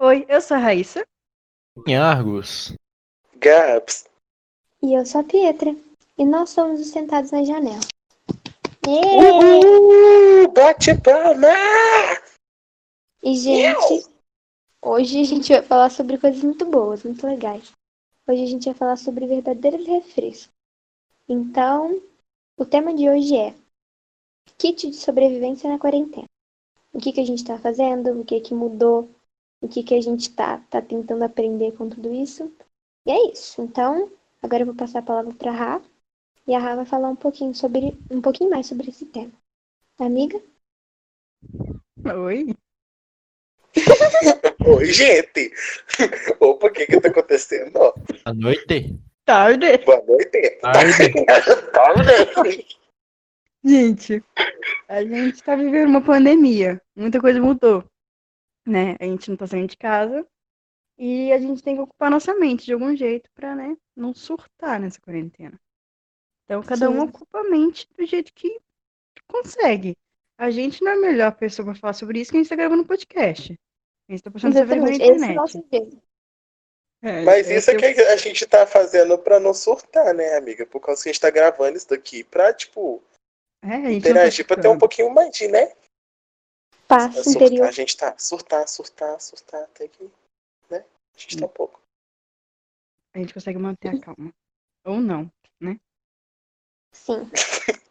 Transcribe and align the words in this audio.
Oi, 0.00 0.24
eu 0.28 0.40
sou 0.40 0.56
a 0.56 0.60
Raíssa. 0.60 1.04
Em 1.84 1.96
Argos. 1.96 2.72
Gaps. 3.34 4.06
E 4.80 4.94
eu 4.94 5.04
sou 5.04 5.22
a 5.22 5.24
Pietra. 5.24 5.74
E 6.16 6.24
nós 6.24 6.50
somos 6.50 6.80
os 6.80 6.86
Sentados 6.86 7.32
na 7.32 7.42
Janela. 7.42 7.80
Uhul, 8.86 10.52
bate 10.52 10.96
palma! 11.00 11.48
E, 13.24 13.34
gente, 13.34 14.06
hoje 14.80 15.20
a 15.20 15.24
gente 15.24 15.52
vai 15.52 15.62
falar 15.62 15.90
sobre 15.90 16.16
coisas 16.16 16.44
muito 16.44 16.64
boas, 16.64 17.02
muito 17.02 17.26
legais. 17.26 17.72
Hoje 18.28 18.44
a 18.44 18.46
gente 18.46 18.66
vai 18.66 18.74
falar 18.74 18.96
sobre 18.96 19.26
verdadeiros 19.26 19.84
refrescos. 19.84 20.54
Então, 21.28 22.00
o 22.56 22.64
tema 22.64 22.94
de 22.94 23.10
hoje 23.10 23.36
é 23.36 23.52
kit 24.58 24.88
de 24.90 24.96
sobrevivência 24.96 25.68
na 25.68 25.76
quarentena. 25.76 26.26
O 26.92 27.00
que, 27.00 27.12
que 27.12 27.20
a 27.20 27.26
gente 27.26 27.40
está 27.40 27.58
fazendo, 27.58 28.20
o 28.20 28.24
que, 28.24 28.40
que 28.40 28.54
mudou, 28.54 29.10
o 29.60 29.68
que, 29.68 29.82
que 29.82 29.94
a 29.94 30.00
gente 30.00 30.22
está 30.22 30.58
tá 30.70 30.80
tentando 30.80 31.24
aprender 31.24 31.72
com 31.72 31.88
tudo 31.88 32.12
isso. 32.12 32.52
E 33.06 33.10
é 33.10 33.32
isso. 33.32 33.60
Então, 33.62 34.10
agora 34.42 34.62
eu 34.62 34.66
vou 34.66 34.74
passar 34.74 35.00
a 35.00 35.02
palavra 35.02 35.34
para 35.34 35.50
a 35.50 35.54
Rá. 35.54 35.82
E 36.46 36.54
a 36.54 36.58
Rá 36.58 36.76
vai 36.76 36.86
falar 36.86 37.08
um 37.08 37.16
pouquinho 37.16 37.54
sobre 37.54 37.96
um 38.10 38.20
pouquinho 38.20 38.50
mais 38.50 38.66
sobre 38.66 38.88
esse 38.88 39.06
tema. 39.06 39.32
Amiga? 39.98 40.40
Oi. 42.24 42.54
Oi, 44.66 44.84
gente! 44.86 45.52
Opa, 46.40 46.66
o 46.66 46.70
que 46.70 46.86
que 46.86 47.00
tá 47.00 47.08
acontecendo? 47.08 47.76
Ó, 47.76 47.94
À 48.24 48.32
noite. 48.32 48.98
Tarde. 49.24 49.78
Boa 49.78 50.02
noite! 50.06 50.58
Tarde. 50.62 51.12
Tarde. 51.72 52.78
Gente, 53.64 54.24
a 54.88 55.04
gente 55.04 55.42
tá 55.42 55.56
vivendo 55.56 55.88
uma 55.88 56.00
pandemia. 56.00 56.80
Muita 56.96 57.20
coisa 57.20 57.40
mudou. 57.40 57.84
Né? 58.68 58.96
A 59.00 59.04
gente 59.04 59.30
não 59.30 59.36
tá 59.36 59.46
saindo 59.46 59.68
de 59.68 59.76
casa. 59.76 60.26
E 60.98 61.32
a 61.32 61.38
gente 61.38 61.62
tem 61.62 61.76
que 61.76 61.80
ocupar 61.80 62.10
nossa 62.10 62.34
mente 62.34 62.64
de 62.66 62.72
algum 62.72 62.94
jeito 62.94 63.30
pra, 63.32 63.54
né, 63.54 63.76
não 63.96 64.12
surtar 64.12 64.80
nessa 64.80 65.00
quarentena. 65.00 65.58
Então, 66.44 66.60
cada 66.60 66.90
um 66.90 66.94
Sim. 66.94 67.08
ocupa 67.08 67.38
a 67.38 67.44
mente 67.44 67.86
do 67.96 68.04
jeito 68.04 68.32
que 68.34 68.58
consegue. 69.28 69.96
A 70.36 70.50
gente 70.50 70.82
não 70.82 70.90
é 70.90 70.94
a 70.94 71.00
melhor 71.00 71.36
pessoa 71.36 71.66
pra 71.66 71.74
falar 71.76 71.92
sobre 71.92 72.20
isso 72.20 72.32
que 72.32 72.36
a 72.36 72.40
gente 72.40 72.48
tá 72.48 72.56
gravando 72.56 72.82
um 72.82 72.86
podcast. 72.86 73.56
A 74.08 74.12
gente 74.12 74.22
tá 74.24 74.30
passando 74.30 74.56
essa 74.56 74.64
vergonha 74.66 74.98
na 74.98 75.04
é 75.04 75.06
internet. 75.06 75.34
nosso 75.36 75.64
jeito. 75.72 76.02
É, 77.02 77.22
Mas 77.22 77.48
é 77.48 77.56
isso 77.56 77.70
é 77.70 77.74
eu- 77.74 77.78
que 77.78 77.86
a 77.86 78.16
gente 78.16 78.44
tá 78.46 78.66
fazendo 78.66 79.16
pra 79.18 79.38
não 79.38 79.54
surtar, 79.54 80.12
né, 80.14 80.34
amiga? 80.34 80.66
Por 80.66 80.80
causa 80.80 81.00
que 81.00 81.10
a 81.10 81.12
gente 81.12 81.20
tá 81.20 81.30
gravando 81.30 81.76
isso 81.76 81.88
daqui 81.88 82.24
pra, 82.24 82.52
tipo, 82.52 83.00
É, 83.62 83.66
a 83.68 83.70
gente 83.70 83.82
não 83.82 83.90
tá 83.90 83.96
interagir, 84.10 84.44
pra 84.46 84.60
ter 84.60 84.68
um 84.68 84.78
pouquinho 84.78 85.10
mais 85.10 85.30
de, 85.30 85.46
né? 85.46 85.72
Passo 86.88 87.22
Surtar, 87.24 87.42
interior. 87.42 87.68
a 87.68 87.70
gente 87.70 87.96
tá, 87.96 88.16
surtar, 88.18 88.66
surtar, 88.66 89.20
surtar, 89.20 89.62
até 89.64 89.86
que, 89.88 90.04
né? 90.70 90.78
A 91.14 91.18
gente 91.18 91.36
tá 91.38 91.44
um 91.46 91.50
pouco. 91.50 91.80
A 93.14 93.18
gente 93.18 93.34
consegue 93.34 93.58
manter 93.58 93.88
a 93.88 94.00
calma. 94.00 94.32
Ou 94.86 95.00
não. 95.00 95.30
Sim. 96.92 97.30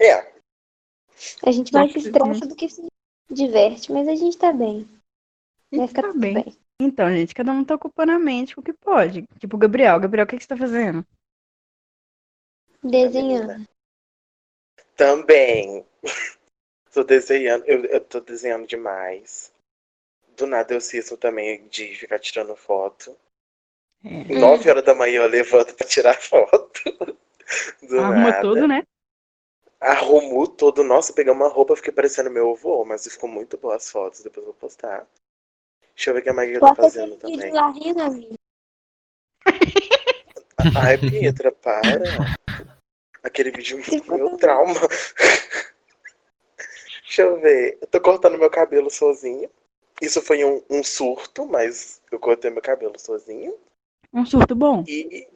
É, 0.00 0.14
A 1.44 1.50
gente 1.50 1.72
mais 1.72 1.88
se 1.92 1.94
que- 1.94 2.06
estressa 2.06 2.46
do 2.46 2.54
que 2.54 2.68
se 2.68 2.86
diverte, 3.30 3.90
mas 3.90 4.06
a 4.06 4.14
gente 4.14 4.36
tá 4.38 4.52
bem. 4.52 4.82
A 5.72 5.76
Vai 5.76 5.80
gente 5.80 5.88
ficar 5.88 6.02
tá 6.02 6.08
tudo 6.08 6.20
bem. 6.20 6.34
bem. 6.34 6.56
Então, 6.80 7.08
gente, 7.10 7.34
cada 7.34 7.50
um 7.52 7.64
tá 7.64 7.74
ocupando 7.74 8.12
a 8.12 8.18
mente 8.18 8.54
com 8.54 8.60
o 8.60 8.64
que 8.64 8.72
pode. 8.72 9.22
Tipo, 9.40 9.56
o 9.56 9.58
Gabriel. 9.58 9.98
Gabriel, 9.98 10.24
o 10.24 10.28
que, 10.28 10.36
que 10.36 10.42
você 10.44 10.48
tá 10.48 10.56
fazendo? 10.56 11.04
Desenhando. 12.84 13.66
também. 14.96 15.84
Tô 16.98 17.04
desenhando, 17.04 17.64
eu, 17.66 17.84
eu 17.84 18.00
tô 18.00 18.20
desenhando 18.20 18.66
demais. 18.66 19.52
Do 20.36 20.46
nada 20.46 20.74
eu 20.74 20.80
cismo 20.80 21.16
também 21.16 21.66
de 21.68 21.94
ficar 21.94 22.18
tirando 22.18 22.56
foto. 22.56 23.16
É. 24.04 24.34
Nove 24.34 24.68
horas 24.70 24.84
da 24.84 24.94
manhã 24.94 25.22
eu 25.22 25.28
levanto 25.28 25.74
pra 25.74 25.86
tirar 25.86 26.14
foto. 26.20 26.82
Do 27.82 28.00
Arruma 28.00 28.30
nada. 28.30 28.40
tudo, 28.40 28.66
né? 28.66 28.82
Arrumo 29.80 30.48
todo. 30.48 30.82
Nossa, 30.82 31.12
peguei 31.12 31.32
uma 31.32 31.48
roupa, 31.48 31.76
fiquei 31.76 31.92
parecendo 31.92 32.30
meu 32.30 32.50
avô, 32.50 32.84
mas 32.84 33.06
ficou 33.06 33.28
muito 33.28 33.56
boa 33.56 33.76
as 33.76 33.90
fotos, 33.90 34.22
depois 34.22 34.44
eu 34.44 34.52
vou 34.52 34.60
postar. 34.60 35.06
Deixa 35.94 36.10
eu 36.10 36.14
ver 36.14 36.20
o 36.20 36.22
que 36.22 36.30
a 36.30 36.34
Maria 36.34 36.60
tá 36.60 36.74
fazendo 36.74 37.16
também. 37.16 37.52
Ai, 40.76 40.98
Pietra, 40.98 41.52
para. 41.52 42.02
Aquele 43.22 43.50
vídeo 43.50 43.82
foi 43.82 44.16
meu 44.16 44.36
trauma. 44.36 44.80
Deixa 47.08 47.22
eu 47.22 47.40
ver. 47.40 47.78
Eu 47.80 47.86
tô 47.86 47.98
cortando 48.02 48.36
meu 48.36 48.50
cabelo 48.50 48.90
sozinho. 48.90 49.50
Isso 50.00 50.20
foi 50.20 50.44
um, 50.44 50.62
um 50.68 50.84
surto, 50.84 51.46
mas 51.46 52.02
eu 52.12 52.20
cortei 52.20 52.50
meu 52.50 52.60
cabelo 52.60 52.98
sozinho. 52.98 53.58
Um 54.12 54.26
surto 54.26 54.54
bom. 54.54 54.84
E. 54.86 55.26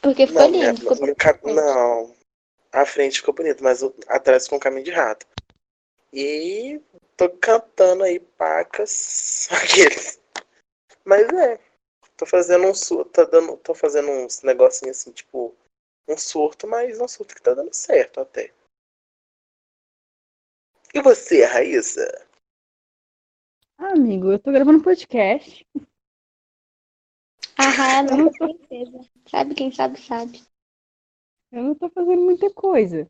Porque 0.00 0.26
ficou 0.26 0.42
Não, 0.42 0.50
minha- 0.50 0.72
lindo. 0.72 0.80
Ficou 0.80 1.06
meu 1.44 1.54
não. 1.54 2.16
A 2.72 2.86
frente 2.86 3.20
ficou 3.20 3.34
bonito, 3.34 3.62
mas 3.62 3.82
o- 3.82 3.94
atrás 4.08 4.44
ficou 4.44 4.56
um 4.56 4.60
caminho 4.60 4.84
de 4.84 4.90
rato. 4.90 5.26
E 6.10 6.80
tô 7.18 7.28
cantando 7.28 8.02
aí 8.04 8.18
pacas. 8.18 9.48
Aqueles. 9.52 10.18
Mas 11.04 11.28
é. 11.34 11.60
Tô 12.16 12.24
fazendo 12.24 12.66
um 12.66 12.74
surto. 12.74 13.10
Tá 13.10 13.24
dando, 13.24 13.58
tô 13.58 13.74
fazendo 13.74 14.10
uns 14.10 14.40
negocinhos 14.42 14.98
assim, 15.00 15.12
tipo. 15.12 15.54
Um 16.08 16.16
surto, 16.16 16.66
mas 16.66 16.98
um 16.98 17.06
surto 17.08 17.34
que 17.34 17.42
tá 17.42 17.52
dando 17.52 17.74
certo 17.74 18.20
até. 18.20 18.52
E 20.96 21.00
você, 21.02 21.44
Raíssa? 21.44 22.26
Ah, 23.78 23.92
amigo, 23.92 24.32
eu 24.32 24.38
tô 24.38 24.50
gravando 24.50 24.78
um 24.78 24.82
podcast. 24.82 25.66
A 27.58 27.68
Raia 27.68 27.96
é 27.96 28.12
a 28.12 28.16
nossa 28.16 28.38
princesa. 28.38 29.00
Sabe 29.28 29.54
quem 29.54 29.70
sabe, 29.70 30.00
sabe. 30.00 30.42
Eu 31.52 31.62
não 31.64 31.74
tô 31.74 31.90
fazendo 31.90 32.22
muita 32.22 32.50
coisa. 32.50 33.06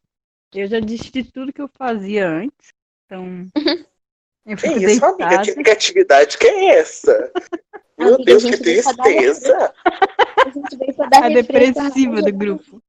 Eu 0.53 0.67
já 0.67 0.81
desisti 0.81 1.23
de 1.23 1.31
tudo 1.33 1.53
que 1.53 1.63
eu 1.63 1.69
fazia 1.69 2.29
antes. 2.29 2.73
Então. 3.05 3.47
Eu 4.45 4.57
Que 4.57 4.63
fico 4.69 4.79
isso, 4.79 5.05
amiga? 5.05 5.17
deitada. 5.29 5.43
Que 5.45 5.57
negatividade 5.57 6.39
que 6.39 6.47
é 6.47 6.79
essa? 6.79 7.33
Meu 7.99 8.15
Amiga, 8.17 8.25
Deus, 8.25 8.45
que 8.45 8.59
tristeza! 8.59 9.75
A 10.45 10.51
gente 10.51 10.77
veio 10.77 10.95
pra 10.95 11.07
dar 11.09 11.25
A 11.25 11.29
depressiva 11.31 12.21
do 12.21 12.33
grupo. 12.33 12.83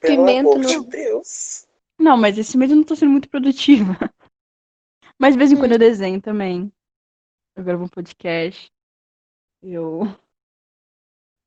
Pelo 0.00 0.16
Pimenta 0.26 0.40
amor 0.50 0.64
de 0.64 0.76
no- 0.76 0.84
Deus. 0.84 1.66
Não, 1.98 2.16
mas 2.16 2.36
esse 2.36 2.56
mês 2.56 2.70
eu 2.70 2.76
não 2.78 2.82
tô 2.84 2.96
sendo 2.96 3.12
muito 3.12 3.28
produtiva. 3.28 3.96
Mas 5.20 5.34
de 5.34 5.38
vez 5.38 5.52
em 5.52 5.56
quando 5.56 5.72
eu 5.72 5.78
desenho 5.78 6.18
também. 6.20 6.72
Eu 7.54 7.62
gravo 7.62 7.84
um 7.84 7.88
podcast. 7.88 8.72
Eu. 9.62 10.04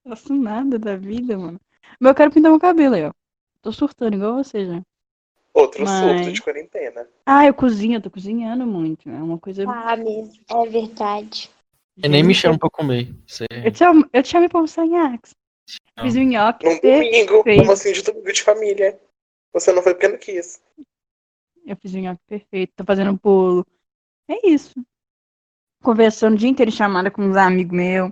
Não 0.05 0.15
faço 0.15 0.31
nada 0.35 0.77
da 0.77 0.95
vida, 0.95 1.35
mano. 1.35 1.59
Mas 1.99 2.09
eu 2.11 2.15
quero 2.15 2.31
pintar 2.31 2.51
meu 2.51 2.59
cabelo 2.59 2.93
aí, 2.93 3.03
ó. 3.05 3.11
Tô 3.63 3.71
surtando 3.71 4.13
igual 4.13 4.35
você 4.35 4.65
já. 4.65 4.81
Outro 5.55 5.83
Mas- 5.83 6.17
surto 6.19 6.31
de 6.33 6.41
quarentena. 6.41 7.07
Ah, 7.25 7.45
eu 7.47 7.53
cozinho, 7.53 7.95
eu 7.97 8.01
tô 8.01 8.11
cozinhando 8.11 8.65
muito. 8.65 9.09
É 9.09 9.13
uma 9.23 9.39
coisa. 9.39 9.63
Ah, 9.67 9.95
mesmo. 9.95 10.33
É 10.49 10.65
verdade. 10.67 11.49
E 11.97 12.07
nem 12.07 12.23
me 12.23 12.35
chama 12.35 12.57
pra 12.59 12.69
comer. 12.69 13.11
Você... 13.27 13.45
Eu 13.49 13.71
te, 13.71 13.77
chamo- 13.79 14.07
eu 14.13 14.21
te 14.23 14.29
chamei 14.29 14.49
pra 14.49 14.59
almoçar 14.59 14.85
em 14.85 14.97
Axe. 14.97 15.33
Não. 15.97 16.03
Fiz 16.03 16.15
um 16.15 16.21
nhoque. 16.23 16.65
Num 16.65 16.79
domingo, 16.79 17.43
como 17.43 17.71
assim, 17.71 17.91
de 17.93 18.03
domingo 18.03 18.31
de 18.33 18.43
família. 18.43 18.99
Você 19.53 19.71
não 19.71 19.81
foi 19.81 19.93
porque 19.93 20.07
não 20.07 20.17
quis. 20.17 20.61
Eu 21.65 21.75
fiz 21.77 21.93
um 21.95 21.99
nhoque 21.99 22.21
perfeito. 22.27 22.73
Tô 22.75 22.83
fazendo 22.83 23.19
bolo. 23.21 23.65
É 24.27 24.47
isso. 24.47 24.73
Conversando 25.81 26.35
o 26.35 26.37
dia 26.37 26.49
inteiro 26.49 26.69
em 26.69 26.73
chamada 26.73 27.11
com 27.11 27.21
uns 27.23 27.35
amigos 27.35 27.75
meus. 27.75 28.11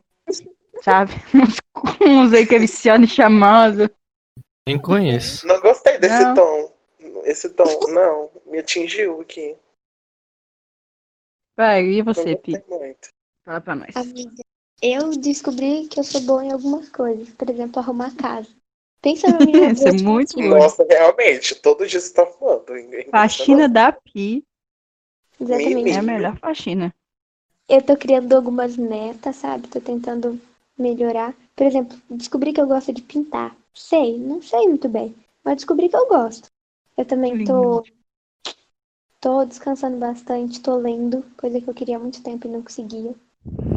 Sabe? 0.82 1.12
Uns, 1.36 1.58
uns 2.02 2.34
aí 2.34 2.46
que 2.46 2.56
é 2.56 2.60
viciado 2.60 3.04
em 3.04 3.08
chamada. 3.08 3.94
Nem 4.68 4.82
conheço. 4.82 5.46
Não 5.46 5.60
gostei 5.62 6.00
desse 6.00 6.24
Não. 6.24 6.34
tom. 6.34 6.74
Esse 7.24 7.50
tom, 7.50 7.64
não. 7.90 8.32
Me 8.46 8.60
atingiu 8.60 9.22
aqui. 9.22 9.56
Vai, 11.56 11.86
e 11.86 12.02
você, 12.02 12.36
Pi? 12.36 12.54
Fala 13.44 13.62
pra 13.62 13.76
nós. 13.76 13.96
Amiga, 13.96 14.44
eu 14.82 15.12
descobri 15.12 15.88
que 15.88 16.00
eu 16.00 16.04
sou 16.04 16.22
boa 16.22 16.44
em 16.44 16.52
algumas 16.52 16.90
coisas. 16.90 17.30
Por 17.32 17.50
exemplo, 17.50 17.80
arrumar 17.80 18.08
a 18.08 18.16
casa. 18.16 18.50
Pensa 19.02 19.28
na 19.30 19.40
minha 19.40 19.72
Isso 19.72 19.88
é 19.88 19.92
muito 19.92 20.36
tipo, 20.36 20.42
bom. 20.42 20.60
Nossa, 20.60 20.86
realmente, 20.88 21.56
todo 21.56 21.88
dia 21.88 22.00
você 22.00 22.14
tá 22.14 22.24
hein? 22.24 23.08
Faxina 23.10 23.68
da 23.68 23.92
Pi 23.92 24.44
Exatamente. 25.40 25.90
é 25.90 25.98
a 25.98 26.02
melhor 26.04 26.38
faxina. 26.38 26.94
Eu 27.68 27.82
tô 27.82 27.98
criando 27.98 28.34
algumas 28.34 28.78
metas, 28.78 29.38
sabe? 29.38 29.68
Tô 29.68 29.82
tentando 29.82 30.40
melhorar. 30.78 31.34
Por 31.56 31.66
exemplo, 31.66 31.98
descobri 32.10 32.54
que 32.54 32.62
eu 32.62 32.68
gosto 32.68 32.94
de 32.94 33.02
pintar. 33.02 33.56
Sei, 33.74 34.18
não 34.20 34.42
sei 34.42 34.68
muito 34.68 34.88
bem, 34.90 35.16
mas 35.44 35.56
descobri 35.56 35.90
que 35.90 35.96
eu 35.96 36.08
gosto. 36.08 36.48
Eu 36.98 37.06
também 37.06 37.44
tô 37.46 37.84
tô 39.22 39.46
descansando 39.46 39.98
bastante, 39.98 40.62
tô 40.62 40.76
lendo, 40.76 41.24
coisa 41.38 41.62
que 41.62 41.70
eu 41.70 41.74
queria 41.74 41.96
há 41.96 42.00
muito 42.00 42.24
tempo 42.24 42.48
e 42.48 42.52
não 42.52 42.62
conseguia. 42.64 43.14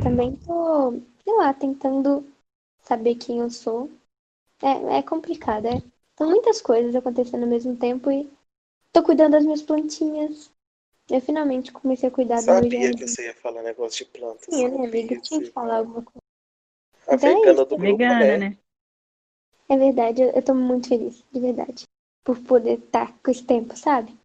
Também 0.03 0.37
tô, 0.37 0.93
sei 1.23 1.35
lá, 1.37 1.53
tentando 1.55 2.27
saber 2.83 3.15
quem 3.15 3.39
eu 3.39 3.51
sou. 3.51 3.91
É, 4.65 4.99
é 4.99 5.03
complicado, 5.03 5.67
é. 5.67 5.81
São 6.19 6.29
muitas 6.29 6.61
coisas 6.61 6.97
acontecendo 6.97 7.45
ao 7.45 7.49
mesmo 7.49 7.77
tempo 7.77 8.11
e 8.11 8.29
tô 8.93 9.03
cuidando 9.03 9.33
das 9.33 9.45
minhas 9.45 9.63
plantinhas. 9.63 10.51
Eu 11.11 11.21
finalmente 11.21 11.73
comecei 11.73 12.09
a 12.09 12.13
cuidar 12.13 12.43
do 12.43 12.53
meu 12.53 12.71
Sabia 12.71 12.93
que 12.93 13.07
jardim. 13.07 13.09
você 13.09 13.25
ia 13.27 13.35
falar 13.35 13.63
negócio 13.63 14.05
de 14.05 14.11
plantas. 14.13 14.55
Sim, 14.55 14.69
né, 14.69 14.87
amiga? 14.87 15.17
Sabia 15.17 15.21
Tinha 15.21 15.43
que 15.43 15.51
falar 15.51 15.79
alguma 15.79 16.03
coisa. 16.03 16.23
A 17.09 17.17
Então 17.17 17.31
é 17.31 17.35
vegana 17.35 17.55
isso. 17.55 17.65
do 17.65 17.79
grupo, 17.79 18.15
Vegana, 18.15 18.37
né? 18.37 18.43
né? 18.43 18.59
É 19.69 19.77
verdade, 19.77 20.23
eu, 20.23 20.31
eu 20.31 20.43
tô 20.43 20.55
muito 20.55 20.89
feliz, 20.89 21.23
de 21.31 21.39
verdade. 21.39 21.85
Por 22.25 22.39
poder 22.41 22.79
estar 22.79 23.13
com 23.23 23.31
esse 23.31 23.45
tempo, 23.45 23.77
sabe? 23.77 24.17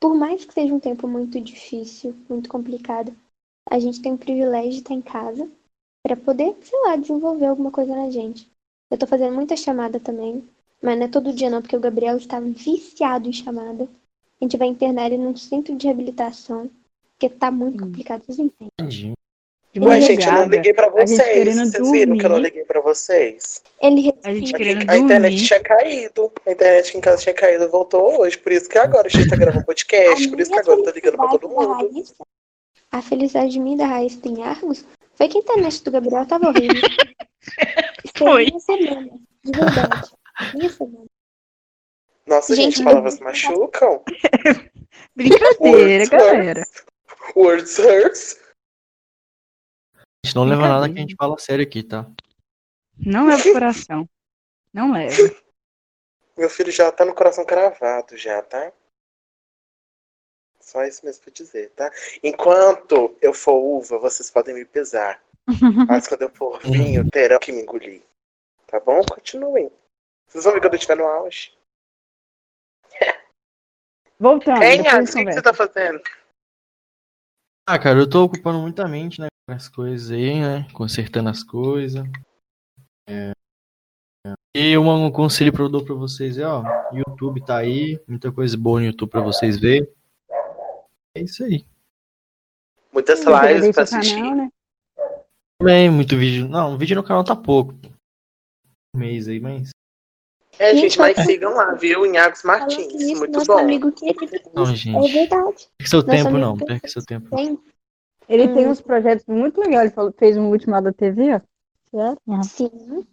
Por 0.00 0.14
mais 0.14 0.44
que 0.44 0.54
seja 0.54 0.72
um 0.72 0.78
tempo 0.80 1.08
muito 1.08 1.40
difícil, 1.40 2.14
muito 2.28 2.48
complicado, 2.48 3.12
a 3.68 3.78
gente 3.80 4.00
tem 4.00 4.12
o 4.14 4.18
privilégio 4.18 4.70
de 4.72 4.78
estar 4.78 4.94
em 4.94 5.02
casa 5.02 5.50
pra 6.02 6.16
poder, 6.16 6.56
sei 6.62 6.78
lá, 6.82 6.96
desenvolver 6.96 7.46
alguma 7.46 7.72
coisa 7.72 7.94
na 7.96 8.10
gente. 8.10 8.48
Eu 8.90 8.96
tô 8.98 9.06
fazendo 9.06 9.34
muita 9.34 9.56
chamada 9.56 10.00
também, 10.00 10.42
mas 10.82 10.98
não 10.98 11.04
é 11.06 11.08
todo 11.08 11.32
dia 11.32 11.50
não, 11.50 11.60
porque 11.60 11.76
o 11.76 11.80
Gabriel 11.80 12.16
está 12.16 12.40
viciado 12.40 13.28
em 13.28 13.32
chamada. 13.32 13.84
A 14.40 14.44
gente 14.44 14.56
vai 14.56 14.68
internar 14.68 15.06
ele 15.06 15.18
num 15.18 15.36
centro 15.36 15.74
de 15.76 15.86
reabilitação, 15.86 16.70
porque 17.12 17.28
tá 17.34 17.50
muito 17.50 17.82
Hum. 17.82 17.86
complicado, 17.86 18.22
vocês 18.24 18.38
entendem. 18.38 19.14
De 19.70 19.80
Ué, 19.80 20.00
gente, 20.00 20.26
eu 20.26 20.32
não 20.32 20.46
liguei 20.48 20.72
pra 20.72 20.86
a 20.86 20.90
vocês. 20.90 21.54
Vocês 21.54 21.90
viram 21.90 22.16
que 22.16 22.24
eu 22.24 22.28
não 22.30 22.36
dormir. 22.36 22.42
liguei 22.48 22.64
pra 22.64 22.80
vocês? 22.80 23.62
Ele 23.80 24.12
A 24.24 24.32
gente 24.34 24.52
querendo 24.54 24.90
A 24.90 24.96
internet 24.96 25.32
dormir. 25.32 25.46
tinha 25.46 25.60
caído. 25.60 26.32
A 26.46 26.50
internet 26.52 26.88
aqui 26.88 26.98
em 26.98 27.00
casa 27.02 27.22
tinha 27.22 27.34
caído, 27.34 27.68
voltou 27.68 28.18
hoje. 28.20 28.38
Por 28.38 28.50
isso 28.50 28.66
que 28.68 28.78
agora 28.78 29.06
a 29.06 29.10
gente 29.10 29.28
tá 29.28 29.36
gravando 29.36 29.66
podcast. 29.66 30.26
Por 30.28 30.40
isso 30.40 30.50
que 30.50 30.58
agora 30.58 30.78
eu 30.80 30.84
tô 30.84 30.90
ligando 30.90 31.16
pra 31.18 31.28
todo 31.28 31.48
mundo. 31.50 31.74
Raíssa- 31.74 32.14
a 32.90 33.02
felicidade 33.02 33.50
de 33.52 33.60
mim 33.60 33.76
da 33.76 33.84
Raíssa 33.86 34.26
em 34.26 34.42
Argos 34.42 34.84
foi 35.14 35.28
que 35.28 35.36
a 35.36 35.40
internet 35.42 35.84
do 35.84 35.90
Gabriel 35.90 36.24
tava 36.26 36.48
horrível. 36.48 36.82
Foi. 38.18 38.46
Minha 38.46 38.60
semana, 38.60 39.20
de 39.44 39.52
verdade. 39.52 40.10
Minha 40.54 40.70
semana. 40.70 41.06
Nossa, 42.26 42.54
gente, 42.54 42.76
Gente, 42.76 42.84
palavras 42.84 43.18
machucam. 43.20 44.02
Brincadeira, 45.14 46.04
Words 46.04 46.08
galera. 46.08 46.60
hurts. 46.60 46.84
Words 47.34 47.78
hurts. 47.78 48.40
A 49.96 50.26
gente 50.26 50.36
não 50.36 50.44
leva 50.44 50.68
nada 50.68 50.88
que 50.92 50.98
a 50.98 51.00
gente 51.00 51.14
fala 51.16 51.38
sério 51.38 51.64
aqui, 51.64 51.82
tá? 51.82 52.10
Não 52.98 53.26
leva 53.26 53.42
pro 53.42 53.52
coração. 53.52 54.08
Não 54.72 54.92
leva. 54.92 55.16
Meu 56.36 56.50
filho 56.50 56.70
já 56.70 56.92
tá 56.92 57.04
no 57.04 57.14
coração 57.14 57.44
cravado 57.44 58.16
já, 58.16 58.42
tá? 58.42 58.72
Só 60.60 60.84
isso 60.84 61.04
mesmo 61.06 61.22
pra 61.24 61.32
dizer, 61.32 61.70
tá? 61.70 61.90
Enquanto 62.22 63.16
eu 63.22 63.32
for 63.32 63.56
uva, 63.56 63.98
vocês 63.98 64.30
podem 64.30 64.54
me 64.54 64.64
pesar. 64.64 65.22
Mas 65.88 66.06
quando 66.06 66.22
eu 66.22 66.30
for 66.30 66.60
vinho, 66.60 67.08
terão 67.10 67.38
que 67.38 67.50
me 67.52 67.62
engolir. 67.62 68.02
Tá 68.68 68.78
bom? 68.80 69.00
Continuem. 69.02 69.70
Vocês 70.26 70.44
vão 70.44 70.52
ver 70.52 70.60
quando 70.60 70.74
eu 70.74 70.76
estiver 70.76 70.96
no 70.96 71.04
auge. 71.06 71.56
Voltando, 74.20 74.62
Hein, 74.62 74.80
o 74.80 74.84
que, 74.84 75.24
que 75.24 75.32
você 75.32 75.42
tá 75.42 75.54
fazendo? 75.54 76.00
Ah, 77.66 77.78
cara, 77.78 77.98
eu 77.98 78.08
tô 78.08 78.24
ocupando 78.24 78.58
muita 78.58 78.86
mente, 78.86 79.20
né? 79.20 79.28
Com 79.46 79.54
as 79.54 79.68
coisas 79.68 80.10
aí, 80.10 80.40
né? 80.40 80.66
Consertando 80.72 81.30
as 81.30 81.42
coisas. 81.42 82.04
É. 83.08 83.32
E 84.54 84.76
um, 84.76 85.06
um 85.06 85.10
conselho 85.12 85.52
que 85.52 85.60
eu 85.60 85.68
dou 85.68 85.84
pra 85.84 85.94
vocês 85.94 86.36
é, 86.38 86.46
ó, 86.46 86.62
YouTube 86.92 87.44
tá 87.44 87.58
aí, 87.58 88.02
muita 88.06 88.32
coisa 88.32 88.56
boa 88.56 88.80
no 88.80 88.86
YouTube 88.86 89.10
pra 89.10 89.20
vocês 89.22 89.58
verem. 89.58 89.88
É 91.14 91.20
isso 91.22 91.44
aí. 91.44 91.64
Muitas 92.92 93.20
lives 93.20 93.74
pra 93.74 93.84
o 93.84 93.86
canal, 93.86 94.00
assistir. 94.00 94.34
né? 94.34 94.50
Também, 95.58 95.90
muito 95.90 96.16
vídeo. 96.16 96.48
Não, 96.48 96.76
vídeo 96.76 96.96
no 96.96 97.04
canal 97.04 97.22
tá 97.24 97.36
pouco. 97.36 97.74
Um 98.94 98.98
mês 98.98 99.28
aí, 99.28 99.40
mas. 99.40 99.70
É, 100.58 100.70
Gente, 100.74 100.80
gente, 100.82 100.98
mas 100.98 101.16
sigam 101.24 101.54
lá, 101.54 101.72
viu? 101.74 102.04
Inhagos 102.04 102.42
Martins. 102.42 102.92
nisso, 102.94 103.18
Muito 103.20 103.32
nosso 103.32 103.46
bom. 103.46 103.58
amigo 103.58 103.92
querido. 103.92 104.26
Não, 104.52 104.64
É 104.64 104.74
gente. 104.74 105.12
verdade. 105.12 105.68
Perca 105.78 105.88
seu 105.90 106.02
Nosso 106.02 106.10
tempo, 106.24 106.38
não. 106.38 106.56
Perca 106.56 106.88
seu 106.88 107.04
tempo. 107.04 107.36
Tem, 107.36 107.58
Ele 108.28 108.48
tem 108.48 108.66
Hum. 108.66 108.70
uns 108.70 108.80
projetos 108.80 109.24
muito 109.26 109.60
legais. 109.60 109.92
Ele 109.96 110.12
fez 110.18 110.36
um 110.36 110.50
último 110.50 110.72
lá 110.72 110.80
da 110.80 110.92
TV, 110.92 111.40
ó. 111.94 112.42
Sim. 112.42 113.06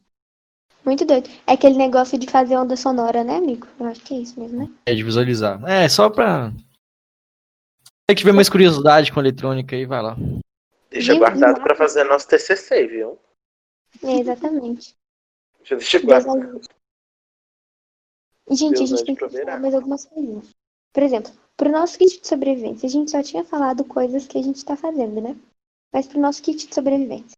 Muito 0.84 1.06
doido. 1.06 1.30
É 1.48 1.54
aquele 1.54 1.78
negócio 1.78 2.18
de 2.18 2.28
fazer 2.30 2.58
onda 2.58 2.76
sonora, 2.76 3.24
né, 3.24 3.38
amigo? 3.38 3.68
Eu 3.80 3.86
acho 3.88 4.02
que 4.02 4.14
é 4.14 4.18
isso 4.18 4.40
mesmo, 4.40 4.60
né? 4.60 4.70
É 4.86 4.94
de 4.94 5.04
visualizar. 5.04 5.64
É, 5.70 5.88
só 5.88 6.10
pra. 6.10 6.52
Se 8.10 8.16
tiver 8.16 8.34
mais 8.34 8.50
curiosidade 8.50 9.12
com 9.12 9.20
eletrônica 9.20 9.76
aí, 9.76 9.86
vai 9.86 10.02
lá. 10.02 10.16
Deixa 10.90 11.16
guardado 11.16 11.62
pra 11.62 11.76
fazer 11.76 12.04
nosso 12.04 12.28
TCC, 12.28 12.86
viu? 12.88 13.20
É, 14.04 14.20
exatamente. 14.20 14.96
Já 15.66 15.76
deixa 15.76 16.00
gente, 18.52 18.76
a 18.76 18.78
Deus 18.78 18.90
gente 18.90 18.94
há 18.94 18.98
de 18.98 19.06
tem 19.06 19.16
que 19.16 19.20
proverá. 19.20 19.46
falar 19.46 19.60
mais 19.60 19.74
algumas 19.74 20.06
coisinhas. 20.06 20.50
Por 20.94 21.04
exemplo, 21.04 21.32
pro 21.58 21.72
nosso 21.72 21.98
kit 21.98 22.22
de 22.22 22.28
sobrevivência, 22.28 22.88
a 22.88 22.90
gente 22.90 23.10
só 23.10 23.24
tinha 23.24 23.44
falado 23.44 23.84
coisas 23.84 24.28
que 24.28 24.38
a 24.38 24.44
gente 24.44 24.64
tá 24.64 24.78
fazendo, 24.78 25.20
né? 25.20 25.36
Mas 25.92 26.08
pro 26.08 26.20
nosso 26.20 26.42
kit 26.42 26.68
de 26.68 26.74
sobrevivência. 26.74 27.36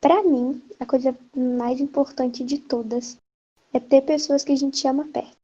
Pra 0.00 0.22
mim, 0.22 0.62
a 0.78 0.84
coisa 0.84 1.16
mais 1.34 1.80
importante 1.80 2.44
de 2.44 2.58
todas 2.58 3.16
é 3.72 3.80
ter 3.80 4.02
pessoas 4.02 4.44
que 4.44 4.52
a 4.52 4.56
gente 4.56 4.86
ama 4.86 5.08
perto. 5.08 5.36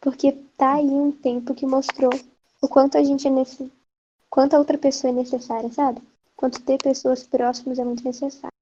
Porque 0.00 0.32
tá 0.56 0.74
aí 0.74 0.86
um 0.86 1.10
tempo 1.10 1.54
que 1.54 1.66
mostrou 1.66 2.12
o 2.60 2.68
quanto 2.68 2.96
a 2.96 3.02
gente 3.02 3.26
é 3.26 3.30
nesse. 3.30 3.72
quanto 4.30 4.54
a 4.54 4.58
outra 4.58 4.78
pessoa 4.78 5.10
é 5.10 5.14
necessária, 5.14 5.70
sabe? 5.72 6.00
Quanto 6.36 6.62
ter 6.62 6.78
pessoas 6.78 7.24
próximas 7.24 7.78
é 7.78 7.84
muito 7.84 8.04
necessário. 8.04 8.52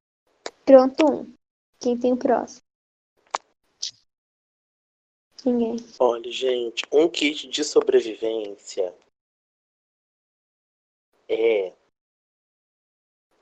Pronto, 0.64 1.06
um. 1.06 1.32
Quem 1.78 1.99
tem 1.99 2.12
o 2.12 2.17
próximo? 2.17 2.69
Ninguém. 5.45 5.77
Olha, 5.99 6.31
gente, 6.31 6.85
um 6.93 7.09
kit 7.09 7.49
de 7.49 7.65
sobrevivência 7.65 8.95
é 11.29 11.73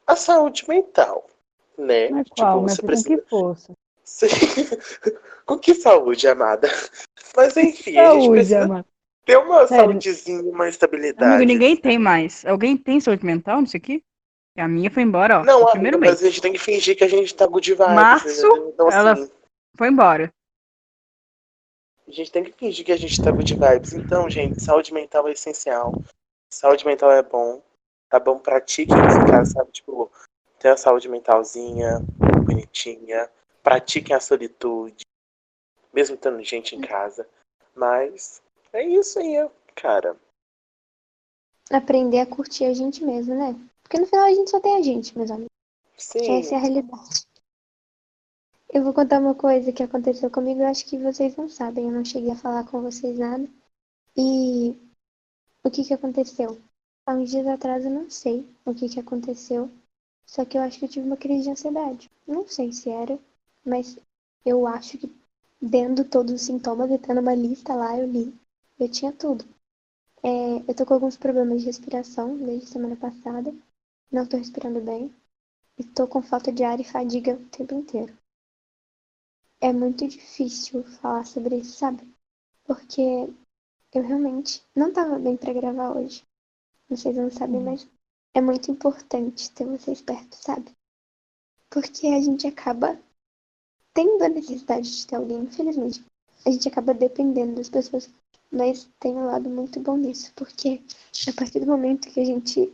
a 0.07 0.17
saúde 0.17 0.69
mental, 0.69 1.27
né? 1.77 2.09
Mas 2.11 2.29
qual? 2.31 2.63
Mas 2.63 2.73
você 2.75 2.81
com 2.83 2.87
precisa. 2.87 3.09
que 3.17 3.29
força? 3.29 3.73
Com 5.45 5.59
que 5.59 5.75
saúde, 5.75 6.27
amada? 6.27 6.69
Mas 7.37 7.57
enfim, 7.57 7.97
a 7.99 8.05
gente 8.05 8.23
Saúde, 8.23 8.31
precisa 8.31 8.65
amado. 8.65 8.87
ter 9.25 9.37
uma 9.39 9.67
Sério. 9.67 9.85
saúdezinha, 9.93 10.43
uma 10.51 10.69
estabilidade. 10.69 11.35
Amigo, 11.35 11.45
ninguém 11.53 11.77
tem 11.77 11.99
mais. 11.99 12.45
Alguém 12.47 12.77
tem 12.77 13.01
saúde 13.01 13.25
mental 13.25 13.61
nisso 13.61 13.77
aqui? 13.77 14.03
A 14.57 14.67
minha 14.67 14.91
foi 14.91 15.03
embora, 15.03 15.41
ó. 15.41 15.45
Não, 15.45 15.57
amiga, 15.59 15.71
primeiro 15.73 15.99
mas 16.01 16.09
mês. 16.21 16.23
a 16.23 16.27
gente 16.27 16.41
tem 16.41 16.53
que 16.53 16.59
fingir 16.59 16.97
que 16.97 17.05
a 17.05 17.09
gente 17.09 17.35
tá 17.35 17.47
good 17.47 17.71
vibes. 17.71 17.95
Março? 17.95 18.47
Então, 18.73 18.91
ela- 18.91 19.13
assim, 19.13 19.31
Foi 19.77 19.89
embora. 19.89 20.33
A 22.09 22.11
gente 22.11 22.33
tem 22.33 22.43
que 22.43 22.53
fingir 22.53 22.87
que 22.87 22.93
a 22.93 22.97
gente 22.97 23.23
tá 23.23 23.31
good 23.31 23.55
vibes. 23.55 23.93
Então, 23.93 24.31
gente, 24.31 24.63
saúde 24.63 24.95
mental 24.95 25.29
é 25.29 25.33
essencial. 25.33 25.93
Saúde 26.51 26.87
mental 26.87 27.13
é 27.13 27.23
bom. 27.23 27.63
Tá 28.09 28.19
bom? 28.19 28.39
Pratiquem 28.39 28.97
isso 29.07 29.19
em 29.19 29.31
casa, 29.31 29.53
sabe? 29.53 29.71
Tipo, 29.71 30.11
tenha 30.59 30.73
a 30.73 30.79
saúde 30.79 31.07
mentalzinha, 31.07 32.01
bonitinha. 32.47 33.31
Pratiquem 33.63 34.17
a 34.17 34.21
solitude. 34.21 35.05
Mesmo 35.93 36.17
tendo 36.17 36.43
gente 36.43 36.75
em 36.75 36.81
casa. 36.81 37.29
Mas 37.75 38.43
é 38.73 38.83
isso 38.83 39.19
aí, 39.19 39.47
cara. 39.75 40.17
Aprender 41.71 42.21
a 42.21 42.27
curtir 42.27 42.65
a 42.65 42.73
gente 42.73 43.05
mesmo, 43.05 43.35
né? 43.35 43.55
Porque 43.83 43.99
no 43.99 44.07
final 44.07 44.25
a 44.25 44.33
gente 44.33 44.51
só 44.51 44.59
tem 44.61 44.77
a 44.77 44.83
gente, 44.83 45.17
meus 45.17 45.31
amigos. 45.31 45.53
Sim. 45.99 46.39
Essa 46.39 46.55
é 46.55 46.57
a 46.57 46.61
realidade. 46.61 47.28
Eu 48.71 48.85
vou 48.85 48.93
contar 48.93 49.21
uma 49.21 49.35
coisa 49.35 49.73
que 49.73 49.83
aconteceu 49.83 50.31
comigo, 50.31 50.61
eu 50.61 50.67
acho 50.67 50.85
que 50.87 50.99
vocês 50.99 51.35
não 51.37 51.49
sabem, 51.49 51.87
eu 51.87 51.91
não 51.91 52.05
cheguei 52.05 52.31
a 52.31 52.37
falar 52.37 52.65
com 52.65 52.83
vocês 52.83 53.19
nada. 53.19 53.49
E 54.15 54.77
o 55.65 55.71
que 55.71 55.85
que 55.85 55.95
aconteceu? 55.95 56.59
Há 57.07 57.15
uns 57.15 57.31
dias 57.31 57.47
atrás 57.47 57.85
eu 57.85 57.91
não 57.91 58.11
sei 58.11 58.47
o 58.67 58.75
que 58.75 58.89
que 58.89 59.01
aconteceu, 59.01 59.71
só 60.27 60.45
que 60.45 60.59
eu 60.59 60.63
acho 60.63 60.79
que 60.79 60.85
eu 60.85 60.89
tive 60.89 61.07
uma 61.07 61.17
crise 61.17 61.45
de 61.45 61.51
ansiedade. 61.51 62.11
Não 62.27 62.47
sei 62.47 62.71
se 62.71 62.91
era, 62.91 63.19
mas 63.65 63.99
eu 64.45 64.67
acho 64.67 64.99
que 64.99 65.11
vendo 65.61 66.05
todos 66.05 66.35
os 66.35 66.43
sintomas 66.43 66.91
e 66.91 66.99
tendo 66.99 67.23
uma 67.23 67.35
lista 67.35 67.75
lá, 67.75 67.99
eu 67.99 68.07
li. 68.07 68.35
Eu 68.79 68.89
tinha 68.91 69.13
tudo. 69.13 69.47
É, 70.23 70.59
eu 70.69 70.75
tô 70.75 70.85
com 70.85 70.93
alguns 70.93 71.17
problemas 71.17 71.61
de 71.61 71.67
respiração 71.67 72.37
desde 72.37 72.67
semana 72.67 72.97
passada. 72.97 73.55
Não 74.13 74.27
tô 74.27 74.37
respirando 74.37 74.81
bem. 74.83 75.11
E 75.79 75.85
tô 75.85 76.07
com 76.07 76.21
falta 76.21 76.53
de 76.53 76.63
ar 76.63 76.79
e 76.79 76.85
fadiga 76.85 77.33
o 77.33 77.45
tempo 77.47 77.75
inteiro. 77.75 78.13
É 79.61 79.73
muito 79.73 80.07
difícil 80.07 80.85
falar 80.85 81.27
sobre 81.27 81.57
isso, 81.57 81.79
sabe? 81.79 82.03
Porque 82.65 83.29
eu 83.93 84.03
realmente 84.03 84.63
não 84.75 84.93
tava 84.93 85.19
bem 85.19 85.37
pra 85.37 85.53
gravar 85.53 85.97
hoje. 85.97 86.25
Vocês 86.89 87.17
não 87.17 87.31
sabem, 87.31 87.61
mas 87.61 87.89
é 88.35 88.41
muito 88.41 88.71
importante 88.71 89.51
ter 89.53 89.67
vocês 89.67 90.01
perto, 90.01 90.35
sabe? 90.35 90.71
Porque 91.71 92.07
a 92.07 92.21
gente 92.21 92.47
acaba 92.47 92.99
tendo 93.93 94.23
a 94.23 94.29
necessidade 94.29 94.89
de 94.89 95.07
ter 95.07 95.17
alguém, 95.17 95.41
infelizmente. 95.41 96.05
A 96.47 96.51
gente 96.51 96.69
acaba 96.69 96.95
dependendo 96.95 97.57
das 97.57 97.69
pessoas. 97.69 98.09
Mas 98.51 98.89
tem 99.01 99.15
um 99.15 99.27
lado 99.27 99.51
muito 99.51 99.81
bom 99.81 99.97
nisso, 99.97 100.33
porque 100.35 100.81
a 101.29 101.33
partir 101.33 101.61
do 101.61 101.67
momento 101.67 102.09
que 102.09 102.21
a 102.21 102.25
gente 102.25 102.73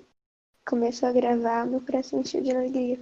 começou 0.67 1.09
a 1.09 1.12
gravar, 1.12 1.67
meu 1.67 1.81
coração 1.81 2.21
encheu 2.21 2.43
de 2.43 2.53
alegria. 2.53 3.00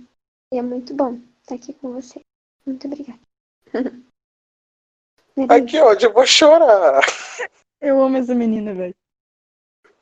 E 0.53 0.57
é 0.57 0.62
muito 0.62 0.95
bom 0.95 1.21
estar 1.43 1.57
aqui 1.57 1.75
com 1.75 1.93
você. 1.93 2.21
Muito 2.65 2.87
obrigada. 2.87 3.32
Ai, 5.49 5.64
que 5.64 5.79
ódio, 5.81 6.09
eu 6.09 6.12
vou 6.12 6.26
chorar. 6.26 7.00
Eu 7.81 8.02
amo 8.02 8.17
essa 8.17 8.35
menina, 8.35 8.75
velho. 8.75 8.95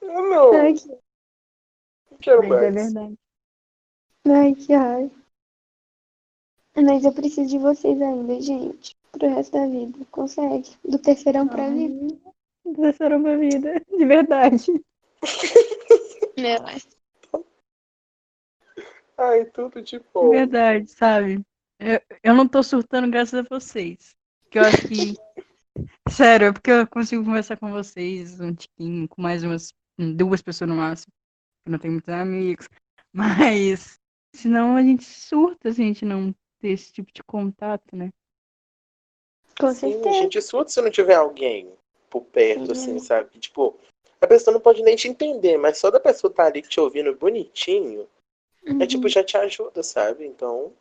Eu 0.02 0.28
não. 0.28 0.52
Ai, 0.54 0.74
que- 0.74 0.98
quero 2.20 2.46
Mas 2.48 2.62
é 2.62 2.70
mais. 2.70 2.92
verdade. 2.92 3.18
Ai, 4.28 4.54
que 4.54 4.72
raiva. 4.74 5.10
Mas 6.76 7.04
eu 7.04 7.12
preciso 7.12 7.48
de 7.48 7.58
vocês 7.58 8.00
ainda, 8.00 8.40
gente. 8.40 8.96
Pro 9.12 9.28
resto 9.28 9.52
da 9.52 9.66
vida. 9.66 9.98
Consegue. 10.10 10.70
Do 10.84 10.98
terceirão 10.98 11.48
pra 11.48 11.68
vida. 11.70 12.16
Terceirão 12.74 13.22
pra 13.22 13.36
vida. 13.36 13.80
De 13.90 14.04
verdade. 14.04 14.66
É. 16.36 16.56
Ai, 19.18 19.44
tudo 19.46 19.82
de 19.82 19.98
De 19.98 20.04
bom. 20.14 20.30
verdade, 20.30 20.88
sabe? 20.90 21.44
Eu, 21.80 22.00
eu 22.22 22.34
não 22.34 22.46
tô 22.46 22.62
surtando 22.62 23.10
graças 23.10 23.34
a 23.34 23.46
vocês. 23.48 24.14
Que 24.50 24.58
eu 24.58 24.62
acho 24.62 24.86
que. 24.86 25.14
Sério, 26.10 26.48
é 26.48 26.52
porque 26.52 26.70
eu 26.70 26.86
consigo 26.86 27.24
conversar 27.24 27.56
com 27.56 27.70
vocês 27.70 28.38
um 28.38 28.54
tiquinho, 28.54 29.08
com 29.08 29.22
mais 29.22 29.42
umas 29.42 29.72
duas 29.96 30.42
pessoas 30.42 30.68
no 30.68 30.76
máximo. 30.76 31.12
Eu 31.64 31.72
não 31.72 31.78
tenho 31.78 31.92
muitos 31.92 32.12
amigos. 32.12 32.68
Mas 33.12 33.98
senão 34.34 34.76
a 34.76 34.82
gente 34.82 35.04
surta 35.04 35.72
se 35.72 35.80
a 35.80 35.84
gente 35.84 36.04
não 36.04 36.34
ter 36.60 36.70
esse 36.70 36.92
tipo 36.92 37.10
de 37.12 37.22
contato, 37.22 37.96
né? 37.96 38.10
Com 39.58 39.72
Sim, 39.72 39.86
a 39.86 39.90
certeza. 39.92 40.18
gente 40.18 40.42
surta 40.42 40.70
se 40.70 40.82
não 40.82 40.90
tiver 40.90 41.14
alguém 41.14 41.72
por 42.10 42.24
perto, 42.24 42.66
Uhum. 42.66 42.72
assim, 42.72 42.98
sabe? 42.98 43.38
Tipo, 43.38 43.78
a 44.20 44.26
pessoa 44.26 44.52
não 44.52 44.60
pode 44.60 44.82
nem 44.82 44.96
te 44.96 45.08
entender, 45.08 45.56
mas 45.56 45.78
só 45.78 45.90
da 45.90 46.00
pessoa 46.00 46.30
estar 46.30 46.46
ali 46.46 46.60
te 46.62 46.78
ouvindo 46.80 47.14
bonitinho, 47.14 48.06
é 48.80 48.86
tipo, 48.86 49.08
já 49.08 49.24
te 49.24 49.36
ajuda, 49.36 49.82
sabe? 49.82 50.26
Então, 50.26 50.72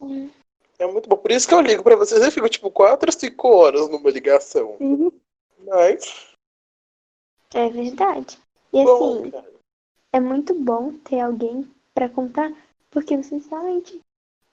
Uhum. 0.00 0.30
é 0.78 0.86
muito 0.86 1.08
bom. 1.08 1.16
Por 1.16 1.30
isso 1.30 1.46
que 1.46 1.54
eu 1.54 1.60
ligo 1.60 1.82
pra 1.82 1.96
vocês, 1.96 2.22
eu 2.22 2.32
fico 2.32 2.48
tipo 2.48 2.70
4, 2.70 3.12
5 3.12 3.48
horas 3.48 3.88
numa 3.88 4.10
ligação. 4.10 4.76
Mas, 5.66 6.34
É 7.54 7.68
verdade. 7.68 8.38
E 8.72 8.84
bom, 8.84 9.20
assim, 9.20 9.30
cara. 9.30 9.52
é 10.12 10.20
muito 10.20 10.54
bom 10.54 10.94
ter 10.98 11.20
alguém 11.20 11.70
pra 11.92 12.08
contar, 12.08 12.52
porque 12.90 13.16
vocês 13.16 13.46
realmente 13.46 14.00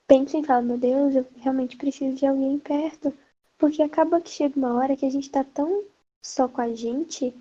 pensam 0.06 0.40
e 0.40 0.44
falam, 0.44 0.64
meu 0.64 0.78
Deus, 0.78 1.14
eu 1.14 1.26
realmente 1.36 1.76
preciso 1.76 2.16
de 2.16 2.26
alguém 2.26 2.58
perto. 2.58 3.12
Porque 3.56 3.82
acaba 3.82 4.20
que 4.20 4.30
chega 4.30 4.56
uma 4.56 4.74
hora 4.74 4.96
que 4.96 5.04
a 5.04 5.10
gente 5.10 5.30
tá 5.30 5.42
tão 5.42 5.84
só 6.22 6.48
com 6.48 6.60
a 6.60 6.72
gente 6.74 7.34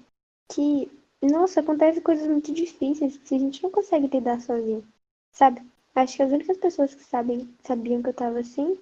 que, 0.52 0.90
nossa, 1.22 1.60
acontecem 1.60 2.02
coisas 2.02 2.28
muito 2.28 2.52
difíceis 2.54 3.18
que 3.18 3.36
a 3.36 3.40
gente 3.40 3.62
não 3.62 3.70
consegue 3.70 4.08
lidar 4.08 4.42
sozinho. 4.42 4.88
Sabe? 5.32 5.62
Acho 5.98 6.18
que 6.18 6.22
as 6.22 6.32
únicas 6.32 6.58
pessoas 6.58 6.94
que 6.94 7.04
sabem, 7.04 7.50
sabiam 7.64 8.04
que 8.04 8.10
eu 8.10 8.14
tava 8.14 8.40
assim 8.40 8.78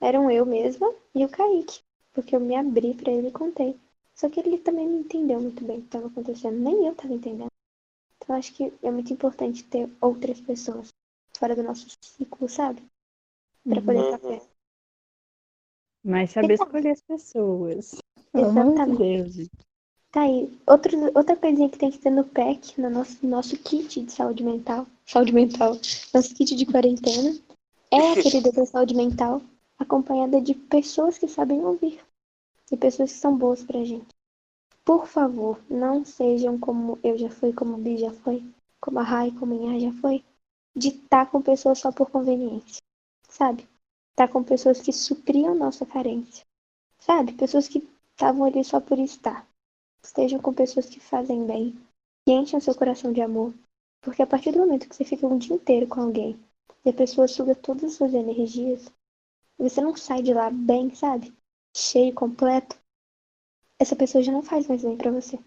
eram 0.00 0.30
eu 0.30 0.46
mesma 0.46 0.94
e 1.12 1.24
o 1.24 1.28
Kaique. 1.28 1.80
Porque 2.12 2.36
eu 2.36 2.38
me 2.38 2.54
abri 2.54 2.94
pra 2.94 3.10
ele 3.10 3.26
e 3.26 3.32
contei. 3.32 3.76
Só 4.14 4.28
que 4.30 4.38
ele 4.38 4.56
também 4.56 4.86
não 4.86 5.00
entendeu 5.00 5.40
muito 5.40 5.64
bem 5.64 5.78
o 5.78 5.80
que 5.80 5.86
estava 5.86 6.06
acontecendo. 6.06 6.60
Nem 6.60 6.86
eu 6.86 6.92
estava 6.92 7.12
entendendo. 7.12 7.48
Então 8.16 8.36
acho 8.36 8.54
que 8.54 8.72
é 8.84 8.90
muito 8.90 9.12
importante 9.12 9.64
ter 9.64 9.90
outras 10.00 10.40
pessoas 10.40 10.88
fora 11.36 11.56
do 11.56 11.62
nosso 11.64 11.88
ciclo, 12.00 12.48
sabe? 12.48 12.80
Pra 13.64 13.80
poder 13.80 14.04
estar 14.04 14.20
Uhum. 14.20 14.28
perto. 14.28 14.48
Mas 16.04 16.30
saber 16.30 16.54
Exato. 16.54 16.68
escolher 16.68 16.90
as 16.92 17.02
pessoas. 17.02 17.94
Exatamente. 18.32 18.98
Deus. 18.98 19.48
Tá 20.12 20.22
aí. 20.22 20.50
Outro, 20.66 20.90
outra 21.14 21.36
coisinha 21.36 21.68
que 21.70 21.78
tem 21.78 21.90
que 21.90 21.98
ter 21.98 22.10
no 22.10 22.24
PEC, 22.24 22.80
no 22.80 22.90
nosso, 22.90 23.24
nosso 23.24 23.56
kit 23.56 24.02
de 24.02 24.12
saúde 24.12 24.42
mental. 24.42 24.86
Saúde 25.06 25.32
mental. 25.32 25.78
Nosso 26.12 26.34
kit 26.34 26.56
de 26.56 26.66
quarentena. 26.66 27.38
É 27.92 28.12
a 28.12 28.14
querida 28.20 28.50
da 28.52 28.66
saúde 28.66 28.94
mental, 28.94 29.40
acompanhada 29.78 30.40
de 30.40 30.54
pessoas 30.54 31.16
que 31.16 31.28
sabem 31.28 31.64
ouvir. 31.64 32.00
E 32.72 32.76
pessoas 32.76 33.12
que 33.12 33.18
são 33.18 33.36
boas 33.36 33.62
pra 33.62 33.84
gente. 33.84 34.08
Por 34.84 35.06
favor, 35.06 35.60
não 35.68 36.04
sejam 36.04 36.58
como 36.58 36.98
eu 37.04 37.16
já 37.16 37.30
fui, 37.30 37.52
como 37.52 37.74
o 37.74 37.78
Bi 37.78 37.96
já 37.96 38.12
foi, 38.12 38.42
como 38.80 38.98
a 38.98 39.02
Rai, 39.02 39.30
como 39.30 39.52
a 39.52 39.56
Inha 39.56 39.92
já 39.92 40.00
foi, 40.00 40.24
de 40.74 40.88
estar 40.88 41.30
com 41.30 41.40
pessoas 41.40 41.78
só 41.78 41.92
por 41.92 42.10
conveniência. 42.10 42.82
Sabe? 43.28 43.68
Estar 44.10 44.26
com 44.28 44.42
pessoas 44.42 44.80
que 44.80 44.92
supriam 44.92 45.54
nossa 45.54 45.86
carência. 45.86 46.44
Sabe? 46.98 47.32
Pessoas 47.34 47.68
que 47.68 47.88
estavam 48.12 48.44
ali 48.44 48.64
só 48.64 48.80
por 48.80 48.98
estar. 48.98 49.49
Estejam 50.02 50.40
com 50.40 50.52
pessoas 50.52 50.86
que 50.86 51.00
fazem 51.00 51.46
bem, 51.46 51.78
que 52.24 52.32
enchem 52.32 52.58
o 52.58 52.62
seu 52.62 52.74
coração 52.74 53.12
de 53.12 53.20
amor. 53.20 53.54
Porque 54.00 54.22
a 54.22 54.26
partir 54.26 54.52
do 54.52 54.58
momento 54.58 54.88
que 54.88 54.94
você 54.94 55.04
fica 55.04 55.26
um 55.26 55.38
dia 55.38 55.54
inteiro 55.54 55.86
com 55.86 56.00
alguém 56.00 56.38
e 56.84 56.90
a 56.90 56.92
pessoa 56.92 57.28
suga 57.28 57.54
todas 57.54 57.84
as 57.84 57.92
suas 57.94 58.14
energias, 58.14 58.90
você 59.58 59.80
não 59.80 59.94
sai 59.94 60.22
de 60.22 60.32
lá 60.32 60.50
bem, 60.50 60.94
sabe? 60.94 61.32
Cheio, 61.76 62.14
completo, 62.14 62.80
essa 63.78 63.96
pessoa 63.96 64.22
já 64.22 64.30
não 64.30 64.42
faz 64.42 64.66
mais 64.66 64.82
bem 64.82 64.96
pra 64.96 65.10
você. 65.10 65.38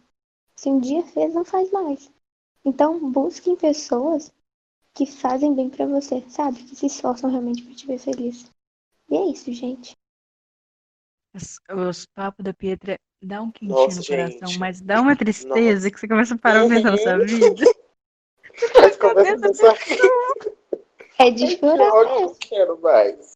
Se 0.55 0.69
um 0.69 0.79
dia 0.79 1.03
fez, 1.03 1.33
não 1.33 1.45
faz 1.45 1.71
mais. 1.71 2.11
Então, 2.65 3.11
busquem 3.11 3.55
pessoas 3.55 4.33
que 4.93 5.05
fazem 5.05 5.53
bem 5.53 5.69
pra 5.69 5.85
você, 5.85 6.21
sabe? 6.29 6.63
Que 6.63 6.75
se 6.75 6.85
esforçam 6.85 7.29
realmente 7.29 7.63
pra 7.63 7.75
te 7.75 7.85
ver 7.85 7.99
feliz. 7.99 8.51
E 9.09 9.15
é 9.15 9.25
isso, 9.25 9.51
gente. 9.51 9.95
Os, 11.33 11.59
os 11.69 12.05
papos 12.05 12.43
da 12.43 12.53
Pietra 12.53 12.99
dá 13.25 13.41
um 13.41 13.51
quentinho 13.51 13.77
Nossa, 13.77 13.99
no 13.99 14.05
coração, 14.05 14.47
gente. 14.47 14.59
mas 14.59 14.81
dá 14.81 15.01
uma 15.01 15.15
tristeza 15.15 15.75
Nossa. 15.75 15.91
que 15.91 15.99
você 15.99 16.07
começa 16.07 16.35
a 16.35 16.37
parar 16.37 16.67
pensar 16.69 16.91
na 16.91 16.97
sua 16.97 17.17
vida. 17.19 17.65
Mas 18.75 18.97
começa 18.97 19.33
a 19.35 19.39
pensar 19.39 19.75
É 21.19 21.31
de 21.31 21.57
chorar 21.57 21.91
mesmo. 21.91 22.21
não 22.21 22.35
quero 22.35 22.79
mais. 22.81 23.33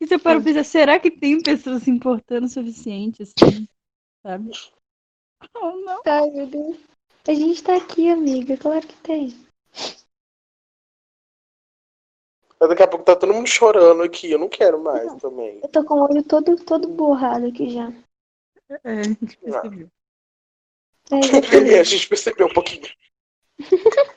E 0.00 0.06
você 0.06 0.18
para 0.18 0.36
pra 0.40 0.44
pensar, 0.44 0.64
será 0.64 1.00
que 1.00 1.10
tem 1.10 1.42
pessoas 1.42 1.82
se 1.82 1.90
importando 1.90 2.46
o 2.46 2.50
suficiente, 2.50 3.22
assim? 3.22 3.66
Sabe? 4.22 4.50
Oh, 5.54 5.70
não. 5.80 6.00
Ai, 6.06 6.30
meu 6.30 6.46
Deus. 6.46 6.76
A 7.28 7.34
gente 7.34 7.62
tá 7.62 7.76
aqui, 7.76 8.08
amiga. 8.10 8.56
Claro 8.56 8.86
que 8.86 8.96
tem. 9.02 9.34
Mas 12.58 12.68
daqui 12.70 12.82
a 12.82 12.88
pouco 12.88 13.04
tá 13.04 13.14
todo 13.14 13.34
mundo 13.34 13.46
chorando 13.46 14.02
aqui, 14.02 14.30
eu 14.30 14.38
não 14.38 14.48
quero 14.48 14.82
mais 14.82 15.14
também. 15.16 15.60
Eu 15.62 15.68
tô 15.68 15.84
com 15.84 15.94
o 15.94 16.04
olho 16.10 16.22
todo, 16.22 16.56
todo 16.64 16.88
borrado 16.88 17.46
aqui 17.46 17.68
já. 17.70 17.92
É, 18.68 19.00
a 19.00 19.02
gente 19.04 19.36
percebeu. 19.38 19.88
É, 21.10 21.16
a 21.80 21.84
gente 21.84 22.08
percebeu 22.08 22.46
um 22.46 22.52
pouquinho. 22.52 22.86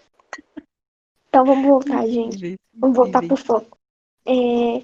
Então 1.30 1.46
vamos 1.46 1.64
voltar, 1.68 2.08
gente. 2.08 2.56
Vamos 2.74 2.98
voltar 2.98 3.22
pro 3.22 3.38
foco. 3.38 3.78
É, 4.26 4.82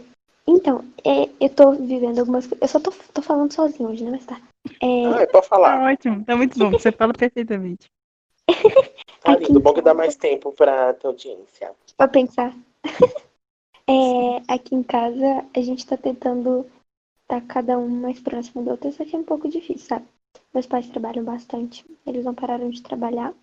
então, 0.48 0.86
é, 1.04 1.28
eu 1.40 1.50
tô 1.50 1.72
vivendo 1.72 2.20
algumas 2.20 2.46
coisas. 2.46 2.62
Eu 2.62 2.68
só 2.68 2.80
tô, 2.80 2.92
tô 3.12 3.20
falando 3.24 3.52
sozinho 3.52 3.90
hoje, 3.90 4.04
né? 4.04 4.12
Mas 4.12 4.26
tá. 4.28 4.40
É, 4.80 5.06
Ah, 5.08 5.22
é 5.22 5.26
pra 5.26 5.42
Tá 5.42 5.48
falar. 5.48 5.92
ótimo, 5.92 6.24
tá 6.24 6.36
muito 6.38 6.58
bom. 6.60 6.70
Você 6.70 6.92
fala 6.92 7.14
perfeitamente. 7.14 7.88
Tá 9.22 9.32
aqui 9.32 9.46
lindo, 9.46 9.60
bom 9.60 9.74
que 9.74 9.82
dá 9.82 9.92
mais 9.96 10.16
tempo 10.16 10.52
pra 10.52 10.94
tua 10.94 11.10
audiência. 11.10 11.74
pra 11.98 12.08
pensar. 12.08 12.56
É, 13.88 14.54
aqui 14.54 14.76
em 14.76 14.84
casa, 14.84 15.44
a 15.56 15.62
gente 15.62 15.84
tá 15.84 15.98
tentando 15.98 16.64
estar 17.26 17.42
cada 17.42 17.78
um 17.78 17.90
mais 17.90 18.20
próximo 18.20 18.64
do 18.64 18.72
outro, 18.72 18.92
só 18.92 19.04
que 19.04 19.16
é 19.16 19.20
um 19.20 19.24
pouco 19.24 19.50
difícil, 19.50 19.88
sabe? 19.88 20.06
Meus 20.54 20.68
pais 20.68 20.88
trabalham 20.88 21.24
bastante. 21.24 21.84
Eles 22.06 22.24
não 22.24 22.36
pararam 22.36 22.70
de 22.70 22.82
trabalhar 22.82 23.34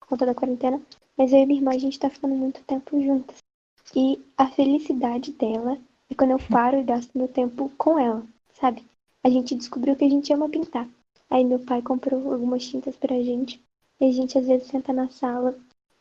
por 0.00 0.08
conta 0.08 0.26
da 0.26 0.34
quarentena. 0.34 0.82
Mas 1.16 1.32
eu 1.32 1.38
e 1.38 1.46
minha 1.46 1.60
irmã, 1.60 1.72
a 1.72 1.78
gente 1.78 1.98
tá 1.98 2.10
ficando 2.10 2.34
muito 2.34 2.62
tempo 2.64 3.00
juntas. 3.00 3.38
E 3.94 4.22
a 4.36 4.46
felicidade 4.48 5.32
dela 5.32 5.78
é 6.10 6.14
quando 6.14 6.32
eu 6.32 6.38
paro 6.38 6.78
e 6.78 6.84
gasto 6.84 7.16
meu 7.16 7.28
tempo 7.28 7.70
com 7.78 7.98
ela, 7.98 8.26
sabe? 8.52 8.84
A 9.24 9.30
gente 9.30 9.54
descobriu 9.54 9.96
que 9.96 10.04
a 10.04 10.10
gente 10.10 10.32
ama 10.32 10.48
pintar. 10.48 10.88
Aí 11.30 11.44
meu 11.44 11.58
pai 11.60 11.82
comprou 11.82 12.32
algumas 12.32 12.66
tintas 12.66 12.96
pra 12.96 13.22
gente. 13.22 13.62
E 14.00 14.04
a 14.06 14.12
gente 14.12 14.38
às 14.38 14.46
vezes 14.46 14.68
senta 14.68 14.92
na 14.92 15.08
sala 15.10 15.58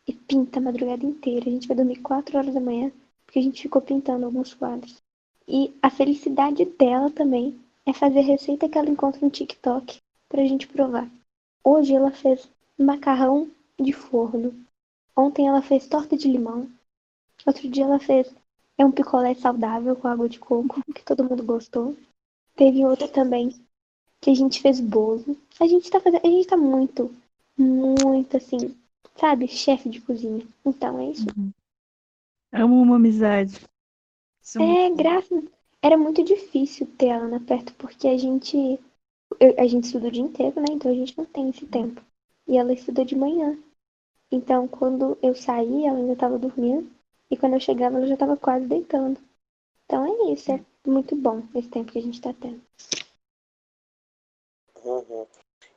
e 0.07 0.13
pinta 0.13 0.59
a 0.59 0.61
madrugada 0.61 1.05
inteira. 1.05 1.47
A 1.47 1.51
gente 1.51 1.67
vai 1.67 1.77
dormir 1.77 2.01
4 2.01 2.37
horas 2.37 2.53
da 2.53 2.59
manhã 2.59 2.91
porque 3.25 3.39
a 3.39 3.43
gente 3.43 3.61
ficou 3.61 3.81
pintando 3.81 4.25
alguns 4.25 4.53
quadros. 4.53 5.01
E 5.47 5.73
a 5.81 5.89
felicidade 5.89 6.65
dela 6.65 7.09
também 7.09 7.57
é 7.85 7.93
fazer 7.93 8.19
a 8.19 8.23
receita 8.23 8.67
que 8.67 8.77
ela 8.77 8.89
encontra 8.89 9.21
no 9.21 9.31
TikTok 9.31 9.99
pra 10.27 10.43
gente 10.43 10.67
provar. 10.67 11.09
Hoje 11.63 11.93
ela 11.93 12.11
fez 12.11 12.49
macarrão 12.77 13.49
de 13.79 13.93
forno. 13.93 14.53
Ontem 15.15 15.47
ela 15.47 15.61
fez 15.61 15.87
torta 15.87 16.17
de 16.17 16.27
limão. 16.27 16.69
Outro 17.45 17.69
dia 17.69 17.85
ela 17.85 17.99
fez 17.99 18.33
é 18.77 18.85
um 18.85 18.91
picolé 18.91 19.33
saudável 19.33 19.95
com 19.95 20.07
água 20.07 20.29
de 20.29 20.37
coco, 20.37 20.81
que 20.93 21.03
todo 21.03 21.23
mundo 21.23 21.43
gostou. 21.43 21.95
Teve 22.55 22.85
outra 22.85 23.07
também 23.07 23.49
que 24.21 24.29
a 24.29 24.35
gente 24.35 24.61
fez 24.61 24.79
bolo. 24.79 25.37
A 25.59 25.67
gente 25.67 25.89
tá 25.89 25.99
fazendo, 25.99 26.25
a 26.25 26.29
gente 26.29 26.47
tá 26.47 26.57
muito, 26.57 27.13
muito 27.57 28.37
assim, 28.37 28.75
sabe, 29.15 29.47
chefe 29.47 29.89
de 29.89 30.01
cozinha. 30.01 30.45
Então 30.65 30.99
é 30.99 31.11
isso. 31.11 31.25
Amo 32.51 32.81
uma 32.81 32.97
amizade. 32.97 33.59
Isso 34.47 34.59
É, 34.61 34.89
graças. 34.89 35.43
Era 35.81 35.97
muito 35.97 36.23
difícil 36.23 36.87
ter 36.97 37.09
a 37.11 37.17
Ana 37.17 37.39
perto, 37.39 37.73
porque 37.75 38.07
a 38.07 38.17
gente. 38.17 38.57
eu- 39.39 39.55
a 39.59 39.67
gente 39.67 39.85
estuda 39.85 40.07
o 40.07 40.11
dia 40.11 40.23
inteiro, 40.23 40.59
né? 40.61 40.67
Então 40.71 40.91
a 40.91 40.95
gente 40.95 41.17
não 41.17 41.25
tem 41.25 41.49
esse 41.49 41.65
tempo. 41.67 42.01
E 42.47 42.57
ela 42.57 42.73
estuda 42.73 43.03
de 43.05 43.15
manhã. 43.15 43.57
Então 44.31 44.67
quando 44.67 45.17
eu 45.21 45.35
saí, 45.35 45.85
ela 45.85 45.99
ainda 45.99 46.13
estava 46.13 46.39
dormindo. 46.39 46.89
E 47.31 47.37
quando 47.37 47.53
eu 47.55 47.59
chegava, 47.59 47.97
ela 47.97 48.07
já 48.07 48.15
estava 48.15 48.37
quase 48.37 48.67
deitando. 48.67 49.19
Então 49.85 50.05
é 50.05 50.33
isso. 50.33 50.51
É 50.51 50.63
muito 50.87 51.15
bom 51.15 51.43
esse 51.55 51.69
tempo 51.69 51.91
que 51.91 51.99
a 51.99 52.03
gente 52.03 52.21
tá 52.21 52.33
tendo. 52.33 52.61
Uhum. 54.83 55.27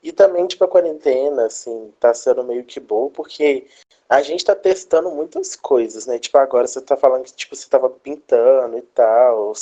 E 0.03 0.13
também, 0.13 0.47
tipo, 0.47 0.65
a 0.65 0.69
quarentena, 0.69 1.47
assim, 1.47 1.93
tá 2.01 2.15
sendo 2.15 2.43
meio 2.43 2.65
que 2.65 2.81
boa, 2.81 3.11
porque 3.11 3.67
a 4.09 4.23
gente 4.23 4.45
tá 4.45 4.55
testando 4.55 5.11
muitas 5.11 5.55
coisas, 5.55 6.07
né? 6.07 6.19
Tipo, 6.19 6.39
agora 6.39 6.67
você 6.67 6.81
tá 6.81 6.97
falando 6.97 7.25
que, 7.25 7.35
tipo, 7.35 7.55
você 7.55 7.69
tava 7.69 7.91
pintando 7.91 8.79
e 8.79 8.83
tal. 8.83 9.53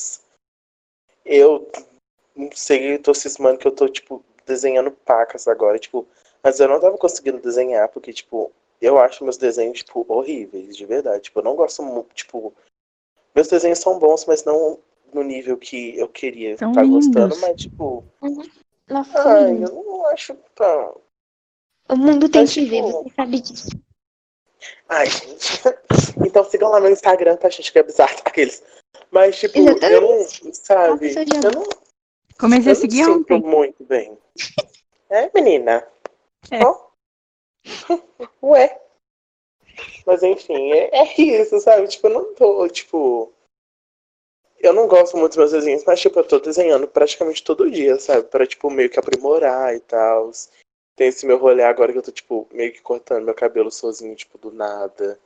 Eu 1.24 1.68
não 2.36 2.50
sei, 2.54 2.98
tô 2.98 3.12
cismando 3.12 3.58
que 3.58 3.66
eu 3.66 3.72
tô, 3.72 3.88
tipo, 3.88 4.24
desenhando 4.46 4.92
pacas 4.92 5.48
agora, 5.48 5.78
tipo, 5.78 6.06
mas 6.42 6.60
eu 6.60 6.68
não 6.68 6.80
tava 6.80 6.96
conseguindo 6.96 7.40
desenhar, 7.40 7.88
porque, 7.88 8.12
tipo, 8.12 8.52
eu 8.80 8.98
acho 8.98 9.24
meus 9.24 9.36
desenhos, 9.36 9.82
tipo, 9.82 10.06
horríveis, 10.08 10.76
de 10.76 10.86
verdade. 10.86 11.24
Tipo, 11.24 11.40
eu 11.40 11.44
não 11.44 11.56
gosto 11.56 11.82
muito, 11.82 12.14
tipo, 12.14 12.54
meus 13.34 13.48
desenhos 13.48 13.80
são 13.80 13.98
bons, 13.98 14.24
mas 14.24 14.44
não 14.44 14.78
no 15.12 15.22
nível 15.22 15.56
que 15.56 15.98
eu 15.98 16.06
queria 16.06 16.52
estar 16.52 16.70
tá 16.70 16.84
gostando, 16.84 17.36
mas, 17.38 17.56
tipo, 17.56 18.04
uhum. 18.22 18.42
Ai, 19.14 19.64
eu 19.64 19.70
não 19.70 19.82
acho 20.08 20.34
tão... 20.54 21.00
O 21.88 21.96
mundo 21.96 22.28
tem 22.28 22.42
mas, 22.42 22.52
que 22.52 22.64
tipo... 22.64 22.70
ver, 22.70 22.82
você 22.82 23.14
sabe 23.14 23.40
disso. 23.40 23.68
Ai, 24.88 25.06
gente. 25.06 25.62
Então 26.26 26.44
sigam 26.44 26.70
lá 26.70 26.80
no 26.80 26.90
Instagram, 26.90 27.36
tá, 27.36 27.48
gente? 27.48 27.72
Que 27.72 27.78
é 27.78 27.82
bizarro 27.82 28.18
aqueles. 28.24 28.62
Mas, 29.10 29.38
tipo, 29.38 29.56
Exatamente. 29.58 29.92
eu 29.92 30.00
não. 30.00 30.52
Sabe? 30.52 31.14
Eu 31.14 31.52
não. 31.52 31.68
Comecei 32.38 32.72
a 32.72 32.74
seguir 32.74 33.00
eu 33.02 33.14
ontem. 33.14 33.40
muito 33.40 33.84
bem. 33.84 34.16
É, 35.10 35.30
menina? 35.34 35.88
É. 36.50 36.60
Oh. 36.66 36.90
Ué. 38.42 38.78
Mas 40.04 40.22
enfim, 40.22 40.70
é, 40.70 40.90
é, 40.92 41.18
isso, 41.18 41.58
sabe? 41.60 41.88
Tipo, 41.88 42.08
eu 42.08 42.12
não 42.12 42.34
tô, 42.34 42.68
tipo. 42.68 43.32
Eu 44.60 44.72
não 44.72 44.88
gosto 44.88 45.16
muito 45.16 45.30
dos 45.30 45.36
meus 45.36 45.52
desenhos, 45.52 45.84
mas, 45.86 46.00
tipo, 46.00 46.18
eu 46.18 46.24
tô 46.24 46.40
desenhando 46.40 46.88
praticamente 46.88 47.44
todo 47.44 47.70
dia, 47.70 47.98
sabe? 47.98 48.24
Pra, 48.24 48.46
tipo, 48.46 48.70
meio 48.70 48.90
que 48.90 48.98
aprimorar 48.98 49.74
e 49.74 49.80
tal. 49.80 50.30
Tem 50.96 51.08
esse 51.08 51.24
meu 51.24 51.38
rolê 51.38 51.62
agora 51.62 51.92
que 51.92 51.98
eu 51.98 52.02
tô, 52.02 52.10
tipo, 52.10 52.48
meio 52.52 52.72
que 52.72 52.82
cortando 52.82 53.24
meu 53.24 53.34
cabelo 53.34 53.70
sozinho, 53.70 54.16
tipo, 54.16 54.36
do 54.36 54.50
nada. 54.50 55.18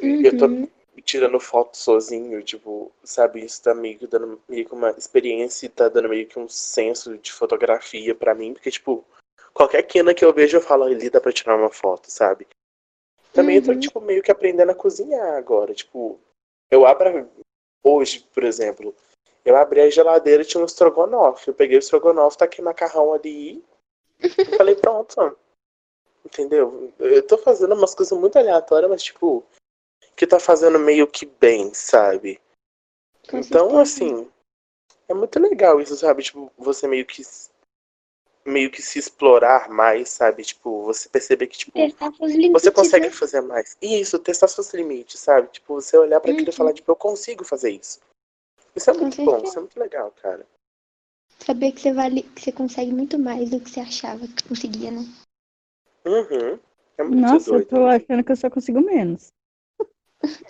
Uhum. 0.00 0.20
E 0.20 0.26
eu 0.26 0.36
tô 0.36 0.46
uhum. 0.46 0.68
tirando 1.02 1.40
foto 1.40 1.76
sozinho, 1.76 2.42
tipo, 2.42 2.92
sabe? 3.02 3.44
Isso 3.44 3.62
tá 3.62 3.74
meio 3.74 3.98
que 3.98 4.06
dando 4.06 4.38
meio 4.46 4.66
que 4.66 4.74
uma 4.74 4.90
experiência 4.90 5.64
e 5.64 5.70
tá 5.70 5.88
dando 5.88 6.10
meio 6.10 6.26
que 6.26 6.38
um 6.38 6.48
senso 6.48 7.16
de 7.16 7.32
fotografia 7.32 8.14
pra 8.14 8.34
mim, 8.34 8.52
porque, 8.52 8.70
tipo, 8.70 9.04
qualquer 9.54 9.82
quina 9.84 10.12
que 10.12 10.24
eu 10.24 10.34
vejo 10.34 10.58
eu 10.58 10.60
falo, 10.60 10.84
ali 10.84 11.08
dá 11.08 11.18
pra 11.18 11.32
tirar 11.32 11.56
uma 11.56 11.70
foto, 11.70 12.10
sabe? 12.10 12.46
Também 13.32 13.56
uhum. 13.56 13.62
eu 13.62 13.66
tô, 13.66 13.72
uhum. 13.72 13.80
tipo, 13.80 14.00
meio 14.02 14.22
que 14.22 14.30
aprendendo 14.30 14.70
a 14.70 14.74
cozinhar 14.74 15.36
agora. 15.36 15.72
Tipo, 15.72 16.20
eu 16.70 16.86
abro. 16.86 17.28
Hoje, 17.82 18.28
por 18.34 18.44
exemplo, 18.44 18.94
eu 19.44 19.56
abri 19.56 19.80
a 19.80 19.90
geladeira 19.90 20.42
e 20.42 20.46
tinha 20.46 20.62
um 20.62 20.66
estrogonofe. 20.66 21.48
Eu 21.48 21.54
peguei 21.54 21.76
o 21.76 21.80
estrogonofe, 21.80 22.38
taquei 22.38 22.64
macarrão 22.64 23.12
ali 23.12 23.64
eu 24.18 24.28
falei, 24.58 24.74
pronto. 24.74 25.38
Entendeu? 26.24 26.92
Eu 26.98 27.26
tô 27.26 27.38
fazendo 27.38 27.74
umas 27.74 27.94
coisas 27.94 28.18
muito 28.18 28.38
aleatórias, 28.38 28.90
mas 28.90 29.02
tipo, 29.02 29.44
que 30.16 30.26
tá 30.26 30.38
fazendo 30.38 30.78
meio 30.78 31.06
que 31.06 31.24
bem, 31.24 31.72
sabe? 31.72 32.40
Então, 33.32 33.78
assim, 33.78 34.30
é 35.08 35.14
muito 35.14 35.38
legal 35.38 35.80
isso, 35.80 35.96
sabe? 35.96 36.22
Tipo, 36.22 36.52
você 36.58 36.86
meio 36.86 37.06
que 37.06 37.22
meio 38.48 38.70
que 38.70 38.82
se 38.82 38.98
explorar 38.98 39.68
mais, 39.68 40.08
sabe? 40.08 40.42
Tipo, 40.42 40.82
você 40.84 41.08
perceber 41.08 41.46
que 41.46 41.58
tipo, 41.58 41.78
limites, 41.78 42.50
você 42.52 42.70
consegue 42.70 43.06
né? 43.06 43.12
fazer 43.12 43.40
mais. 43.42 43.76
Isso, 43.80 44.18
testar 44.18 44.48
seus 44.48 44.72
limites, 44.74 45.20
sabe? 45.20 45.48
Tipo, 45.48 45.74
você 45.74 45.96
olhar 45.96 46.20
para 46.20 46.32
aquilo 46.32 46.48
e 46.48 46.52
falar, 46.52 46.70
Uhum. 46.70 46.74
tipo, 46.74 46.90
eu 46.90 46.96
consigo 46.96 47.44
fazer 47.44 47.70
isso. 47.70 48.00
Isso 48.74 48.90
é 48.90 48.94
Com 48.94 49.00
muito 49.00 49.16
bom, 49.24 49.30
certeza. 49.32 49.48
isso 49.48 49.58
é 49.58 49.60
muito 49.60 49.80
legal, 49.80 50.12
cara. 50.22 50.46
Saber 51.38 51.72
que 51.72 51.80
você 51.80 51.92
vale, 51.92 52.22
que 52.22 52.42
você 52.42 52.52
consegue 52.52 52.92
muito 52.92 53.18
mais 53.18 53.50
do 53.50 53.60
que 53.60 53.70
você 53.70 53.80
achava 53.80 54.26
que 54.26 54.42
conseguia, 54.48 54.90
né? 54.90 55.04
Uhum. 56.04 56.58
É 56.96 57.02
muito 57.04 57.20
Nossa, 57.20 57.50
eu 57.50 57.52
doido. 57.54 57.68
tô 57.68 57.84
achando 57.86 58.24
que 58.24 58.32
eu 58.32 58.36
só 58.36 58.50
consigo 58.50 58.80
menos. 58.80 59.28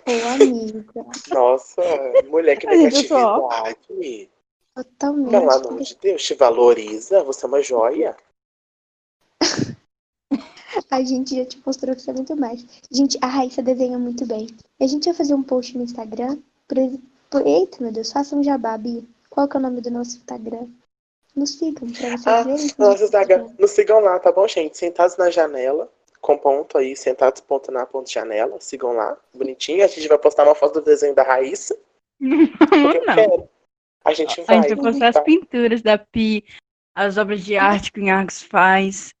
Ô, 0.05 0.11
amiga. 0.33 1.05
Nossa, 1.29 1.81
mulher, 2.27 2.57
que 2.57 2.65
eu 2.65 2.71
negatividade. 2.71 4.29
Totalmente. 4.83 5.31
Pelo 5.31 5.51
amor 5.51 5.81
de 5.81 5.95
Deus, 5.97 6.23
te 6.23 6.33
valoriza, 6.35 7.23
você 7.23 7.45
é 7.45 7.47
uma 7.47 7.61
joia. 7.61 8.15
A 10.91 11.01
gente 11.03 11.35
já 11.35 11.45
te 11.45 11.61
mostrou 11.65 11.95
que 11.95 12.01
você 12.01 12.11
é 12.11 12.13
muito 12.13 12.35
mais. 12.35 12.65
Gente, 12.91 13.17
a 13.21 13.27
Raíssa 13.27 13.61
desenha 13.61 13.97
muito 13.97 14.25
bem. 14.25 14.47
A 14.79 14.87
gente 14.87 15.05
vai 15.05 15.13
fazer 15.13 15.33
um 15.33 15.43
post 15.43 15.77
no 15.77 15.83
Instagram. 15.83 16.37
Por. 16.67 16.77
Eita, 17.45 17.77
meu 17.81 17.91
Deus, 17.91 18.11
faça 18.11 18.35
um 18.35 18.43
jabá, 18.43 18.77
Bia. 18.77 19.03
Qual 19.29 19.47
que 19.47 19.57
é 19.57 19.59
o 19.59 19.63
nome 19.63 19.81
do 19.81 19.91
nosso 19.91 20.17
Instagram? 20.17 20.67
Nos 21.35 21.51
sigam, 21.57 21.87
pra 21.91 22.09
vocês 22.09 22.27
Ah, 22.27 22.43
verem. 22.43 22.67
nossa, 22.77 23.07
Zaga, 23.07 23.45
nos 23.59 23.71
sigam 23.71 23.99
lá, 23.99 24.19
tá 24.19 24.31
bom, 24.31 24.47
gente? 24.47 24.77
Sentados 24.77 25.15
na 25.17 25.29
janela, 25.29 25.91
com 26.21 26.37
ponto 26.37 26.77
aí, 26.77 26.95
sentados 26.95 27.41
ponto 27.41 27.71
na 27.71 27.85
ponto 27.85 28.09
janela, 28.09 28.59
sigam 28.59 28.93
lá, 28.93 29.15
bonitinho. 29.33 29.83
A 29.83 29.87
gente 29.87 30.07
vai 30.07 30.17
postar 30.17 30.43
uma 30.45 30.55
foto 30.55 30.75
do 30.75 30.81
desenho 30.81 31.13
da 31.13 31.23
Raíssa, 31.23 31.77
eu 32.21 33.05
Não. 33.05 33.15
quero. 33.15 33.49
A 34.09 34.13
gente 34.13 34.41
A 34.41 34.43
vai. 34.43 34.55
gente 34.63 34.75
vai 34.75 34.91
postar 34.91 35.07
as 35.09 35.15
tá? 35.15 35.21
pinturas 35.21 35.81
da 35.81 35.97
Pi, 35.97 36.43
as 36.95 37.17
obras 37.17 37.43
de 37.43 37.57
arte 37.57 37.91
que 37.91 37.99
o 37.99 38.03
Inhargos 38.03 38.41
faz, 38.43 39.13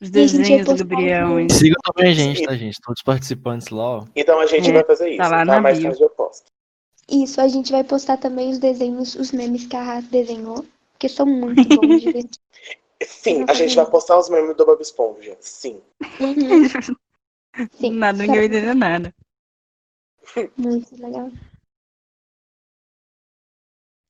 os 0.00 0.08
a 0.08 0.12
desenhos 0.12 0.66
do 0.66 0.76
Gabriel. 0.76 1.28
Sigam 1.50 1.78
também 1.84 2.10
a 2.10 2.14
gente, 2.14 2.42
tá, 2.44 2.54
gente? 2.56 2.80
Todos 2.80 2.98
os 3.00 3.04
participantes 3.04 3.68
lá, 3.68 3.82
ó. 3.98 4.04
Então 4.14 4.40
a 4.40 4.46
gente 4.46 4.68
É, 4.70 4.72
vai 4.72 4.84
fazer 4.84 5.08
isso, 5.10 5.18
tá 5.18 5.24
tá? 5.30 5.36
lá 5.36 5.44
na 5.44 5.60
Mais 5.60 5.78
bio. 5.78 5.88
tarde 5.88 6.02
eu 6.02 6.10
posto. 6.10 6.46
Isso, 7.08 7.40
a 7.40 7.48
gente 7.48 7.70
vai 7.70 7.84
postar 7.84 8.16
também 8.16 8.50
os 8.50 8.58
desenhos, 8.58 9.14
os 9.14 9.30
memes 9.30 9.66
que 9.66 9.76
a 9.76 9.82
Raça 9.82 10.08
desenhou. 10.10 10.64
Porque 10.92 11.08
são 11.08 11.26
muito 11.26 11.68
bons 11.80 12.00
de 12.00 12.12
ver. 12.12 12.24
Sim, 13.02 13.44
a 13.48 13.52
gente 13.52 13.76
vai 13.76 13.84
postar 13.86 14.18
os 14.18 14.28
memes 14.30 14.56
do 14.56 14.64
Bob 14.64 14.80
Esponja. 14.80 15.36
Sim. 15.40 15.80
Uhum, 16.20 16.64
Sim, 17.78 17.92
Nada, 17.94 18.18
ninguém 18.18 18.36
vai 18.36 18.44
entender 18.46 18.74
nada. 18.74 19.14
muito 20.56 20.96
legal. 21.00 21.30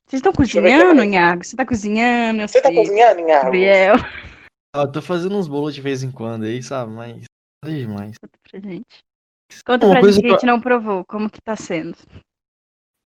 Vocês 0.07 0.21
estão 0.21 0.33
cozinhando. 0.33 1.03
Inhago? 1.03 1.45
Você 1.45 1.57
tá 1.57 1.65
cozinhando? 1.65 2.43
Eu 2.43 2.49
Você 2.49 2.61
tá 2.61 2.69
sei. 2.69 2.77
cozinhando, 2.77 3.21
Inhago? 3.21 3.45
Gabriel. 3.45 3.95
Ah, 4.75 4.83
eu 4.83 4.93
tô 4.93 5.01
fazendo 5.01 5.37
uns 5.37 5.49
bolos 5.49 5.75
de 5.75 5.81
vez 5.81 6.03
em 6.03 6.11
quando 6.11 6.45
aí, 6.45 6.63
sabe? 6.63 6.93
Mas 6.93 7.25
nada 7.65 7.77
demais. 7.77 8.17
Conta 8.19 8.39
pra 8.51 8.61
gente. 8.61 8.85
Conta 9.65 9.87
Uma 9.87 10.01
pra 10.01 10.11
gente 10.11 10.21
que 10.21 10.27
a 10.27 10.31
gente 10.33 10.47
não 10.47 10.61
provou. 10.61 11.05
Como 11.07 11.31
que 11.31 11.41
tá 11.41 11.57
sendo? 11.57 11.97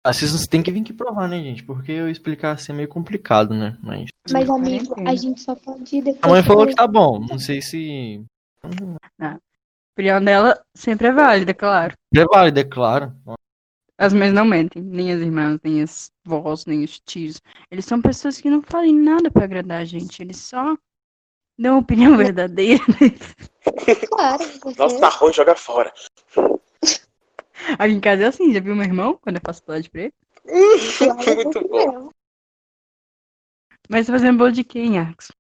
Ah, 0.06 0.14
vocês 0.14 0.46
têm 0.48 0.62
que 0.62 0.72
vir 0.72 0.82
aqui 0.82 0.94
provar, 0.94 1.28
né, 1.28 1.42
gente? 1.42 1.64
Porque 1.64 1.92
eu 1.92 2.10
explicar 2.10 2.52
assim 2.52 2.72
é 2.72 2.76
meio 2.76 2.88
complicado, 2.88 3.56
né? 3.56 3.76
Mas. 3.82 4.10
Mas, 4.32 4.50
amigo, 4.50 4.94
a 5.08 5.16
gente 5.16 5.42
só 5.42 5.56
pode 5.56 5.96
ir 5.96 6.04
depois. 6.04 6.24
A 6.24 6.28
mãe 6.28 6.44
falou 6.44 6.68
que 6.68 6.76
tá 6.76 6.86
bom. 6.86 7.20
Não 7.20 7.40
sei 7.40 7.62
se. 7.62 8.24
A 9.20 9.40
opinião 9.94 10.24
dela 10.24 10.62
sempre 10.76 11.08
é 11.08 11.12
válida, 11.12 11.54
claro. 11.54 11.96
É 12.14 12.24
válido, 12.26 12.60
é 12.60 12.64
claro. 12.64 13.16
As 13.98 14.14
mães 14.14 14.34
não 14.34 14.46
mentem. 14.46 14.82
Nem 14.82 15.12
as 15.12 15.22
irmãs, 15.22 15.60
nem 15.64 15.82
as 15.82 16.12
vós, 16.26 16.66
nem 16.66 16.84
os 16.84 17.00
tios. 17.00 17.42
Eles 17.72 17.86
são 17.86 18.02
pessoas 18.02 18.40
que 18.40 18.50
não 18.50 18.62
fazem 18.62 18.96
nada 18.96 19.32
pra 19.32 19.46
agradar 19.46 19.82
a 19.82 19.86
gente. 19.86 20.22
Eles 20.22 20.38
só 20.38 20.76
dão 21.58 21.76
a 21.76 21.80
opinião 21.80 22.16
verdadeira. 22.18 22.84
Claro. 24.10 24.44
Nossa, 24.78 25.00
tá 25.00 25.10
ruim, 25.10 25.34
joga 25.34 25.56
fora. 25.56 25.94
Aqui 27.80 27.94
em 27.94 28.02
casa 28.02 28.24
é 28.24 28.28
assim. 28.28 28.54
Já 28.54 28.60
viu 28.60 28.76
meu 28.76 28.86
irmão 28.86 29.18
quando 29.22 29.38
eu 29.38 29.42
faço 29.46 29.64
pra 29.64 29.78
ele? 29.78 29.90
claro, 29.90 30.12
Muito 31.36 31.68
bom. 31.68 32.10
Mas 33.90 34.06
você 34.06 34.12
tá 34.12 34.18
fazendo 34.18 34.38
bolo 34.38 34.52
de 34.52 34.64
quem, 34.64 35.00
Arcos? 35.00 35.32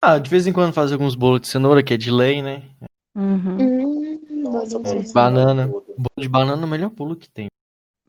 Ah, 0.00 0.18
de 0.18 0.30
vez 0.30 0.46
em 0.46 0.52
quando 0.52 0.72
faz 0.72 0.92
alguns 0.92 1.14
bolos 1.14 1.40
de 1.40 1.48
cenoura, 1.48 1.82
que 1.82 1.94
é 1.94 1.96
de 1.96 2.10
lei, 2.10 2.42
né? 2.42 2.70
Uhum. 3.14 3.56
Hum, 3.60 4.20
Nossa, 4.42 4.78
bolo 4.78 5.00
de 5.00 5.06
de 5.06 5.12
Banana. 5.12 5.66
Bolo 5.68 5.84
de 6.18 6.28
banana 6.28 6.62
é 6.62 6.64
o 6.64 6.68
melhor 6.68 6.90
bolo 6.90 7.14
que 7.16 7.28
tem. 7.30 7.46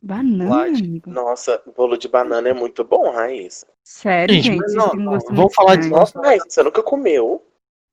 Banana, 0.02 0.50
Light. 0.50 0.82
amigo. 0.84 1.10
Nossa, 1.10 1.62
bolo 1.76 1.96
de 1.96 2.08
banana 2.08 2.48
é 2.48 2.52
muito 2.52 2.84
bom, 2.84 3.10
Raíssa. 3.10 3.66
Sério, 3.84 4.34
Gente, 4.34 4.46
gente. 4.68 4.74
não, 4.74 4.94
não, 4.94 5.18
vamos 5.20 5.54
falar 5.54 5.76
de 5.76 5.82
estranho. 5.82 6.00
Nossa, 6.00 6.20
Raíssa, 6.20 6.46
você 6.48 6.62
nunca 6.62 6.82
comeu? 6.82 7.44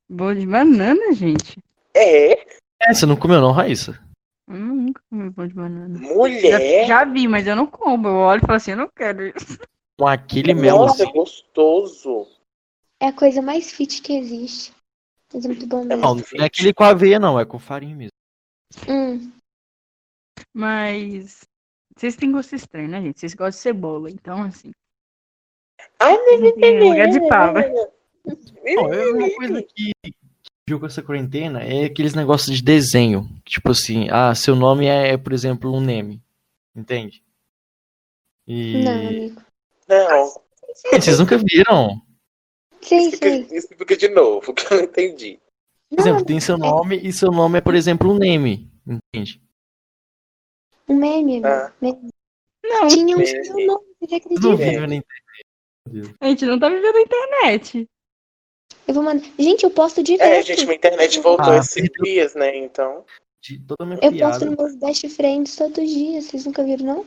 Bolo 0.10 0.36
de 0.36 0.45
banana, 0.45 1.13
gente. 1.13 1.60
É, 1.93 2.34
É, 2.82 2.93
você 2.93 3.06
não 3.06 3.15
comeu 3.15 3.39
não, 3.39 3.52
Raíssa? 3.52 3.99
Hum, 4.49 4.86
nunca 4.88 5.02
comi 5.10 5.30
bolo 5.30 5.47
de 5.47 5.54
banana. 5.54 5.99
Já, 5.99 6.13
mulher. 6.13 6.86
já 6.88 7.06
vi, 7.06 7.28
mas 7.28 7.47
eu 7.47 7.56
não 7.56 7.65
como. 7.65 8.08
Eu 8.08 8.15
olho 8.15 8.39
e 8.43 8.45
falo 8.45 8.58
assim, 8.58 8.71
eu 8.71 8.78
não 8.78 8.89
quero 8.95 9.28
isso. 9.28 9.58
Com 9.97 10.08
aquele 10.08 10.54
Nossa, 10.54 10.67
é 11.04 11.06
melzinho. 11.06 11.13
gostoso. 11.13 12.28
É 12.99 13.08
a 13.08 13.13
coisa 13.13 13.41
mais 13.41 13.71
fit 13.71 14.02
que 14.02 14.13
existe. 14.17 14.73
Mas 15.33 15.45
é 15.45 15.47
muito 15.47 15.67
bom 15.67 15.83
mesmo. 15.83 16.01
Não, 16.01 16.15
não 16.15 16.23
é 16.39 16.45
aquele 16.45 16.73
com 16.73 16.83
aveia, 16.83 17.19
não, 17.19 17.39
é 17.39 17.45
com 17.45 17.59
farinha 17.59 17.95
mesmo. 17.95 18.11
Hum, 18.87 19.31
Mas 20.53 21.41
vocês 21.97 22.15
têm 22.15 22.31
gosto 22.31 22.55
estranho, 22.55 22.89
né, 22.89 23.01
gente? 23.01 23.19
Vocês 23.19 23.33
gostam 23.33 23.49
de 23.51 23.57
cebola, 23.57 24.09
então 24.09 24.43
assim. 24.43 24.71
Ai, 25.99 26.15
Não 26.37 26.55
tem 26.55 26.79
lugar 26.79 27.07
de. 27.07 27.19
Não, 27.19 28.93
é 28.93 29.11
uma 29.11 29.35
coisa 29.35 29.63
que 29.63 29.91
que 30.03 30.69
viu 30.69 30.79
com 30.79 30.85
essa 30.85 31.01
quarentena 31.01 31.61
é 31.61 31.85
aqueles 31.85 32.13
negócios 32.13 32.55
de 32.55 32.63
desenho. 32.63 33.29
Tipo 33.43 33.71
assim, 33.71 34.07
ah, 34.09 34.33
seu 34.33 34.55
nome 34.55 34.85
é, 34.85 35.17
por 35.17 35.33
exemplo, 35.33 35.73
um 35.73 35.81
Neme. 35.81 36.21
Entende? 36.75 37.21
E. 38.47 38.83
não, 38.83 39.07
amigo. 39.07 39.41
Não, 39.87 40.33
Vocês 40.93 41.19
nunca 41.19 41.37
viram? 41.37 42.01
Sei, 42.83 43.07
Explica, 43.07 43.47
sei. 43.49 43.57
explica 43.57 43.97
de 43.97 44.07
novo, 44.09 44.53
que 44.53 44.65
eu 44.73 44.77
não 44.77 44.83
entendi. 44.83 45.39
Por 45.89 45.99
exemplo, 45.99 46.25
tem 46.25 46.39
seu 46.39 46.57
nome 46.57 46.97
e 46.97 47.13
seu 47.13 47.31
nome 47.31 47.59
é, 47.59 47.61
por 47.61 47.75
exemplo, 47.75 48.11
um 48.11 48.17
name. 48.17 48.71
Entende? 48.87 49.41
Um 50.89 50.95
meme. 50.95 51.41
Ah. 51.45 51.71
Meme. 51.81 52.09
Não, 52.65 52.87
Tinha 52.87 53.15
um 53.15 53.19
meme. 53.19 53.45
seu 53.45 53.55
nome, 53.65 53.85
você 54.01 54.07
Não 54.09 54.17
acredita? 54.17 54.55
vive 54.55 54.87
na 54.87 54.95
internet. 54.95 56.15
A 56.19 56.27
gente 56.29 56.45
não 56.45 56.59
tá 56.59 56.69
vivendo 56.69 56.95
a 56.95 57.01
internet. 57.01 57.89
Eu 58.87 58.93
vou 58.93 59.03
mandar. 59.03 59.25
Gente, 59.39 59.63
eu 59.63 59.71
posto 59.71 60.03
direto. 60.03 60.27
É, 60.29 60.41
gente, 60.41 60.63
minha 60.65 60.75
internet 60.75 61.19
voltou 61.19 61.53
Ah, 61.53 61.57
esses 61.57 61.73
perdeu. 61.73 62.03
dias, 62.03 62.35
né? 62.35 62.55
Então. 62.57 63.05
Eu 64.01 64.11
piada. 64.11 64.31
posto 64.31 64.45
nos 64.45 64.57
meus 64.57 64.75
best 64.75 65.09
friends 65.09 65.55
todos 65.55 65.77
os 65.77 65.89
dias. 65.89 66.25
Vocês 66.25 66.45
nunca 66.45 66.63
viram, 66.63 66.85
não? 66.85 67.05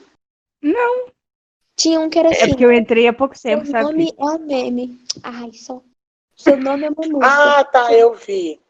Não. 0.62 1.06
Tinha 1.78 2.00
um 2.00 2.08
que 2.08 2.18
era 2.18 2.28
É 2.28 2.32
assim. 2.32 2.48
porque 2.48 2.64
eu 2.64 2.72
entrei 2.72 3.06
há 3.06 3.12
pouco 3.12 3.36
Seu 3.36 3.58
tempo, 3.58 3.70
sabe? 3.70 3.84
nome 3.84 4.12
é 4.18 4.24
um 4.24 4.38
meme. 4.38 5.00
Ai, 5.22 5.52
só. 5.52 5.82
Seu 6.34 6.56
nome 6.56 6.84
é 6.84 6.90
uma 6.90 7.06
música. 7.06 7.58
Ah, 7.60 7.64
tá, 7.64 7.92
eu 7.92 8.14
vi. 8.14 8.60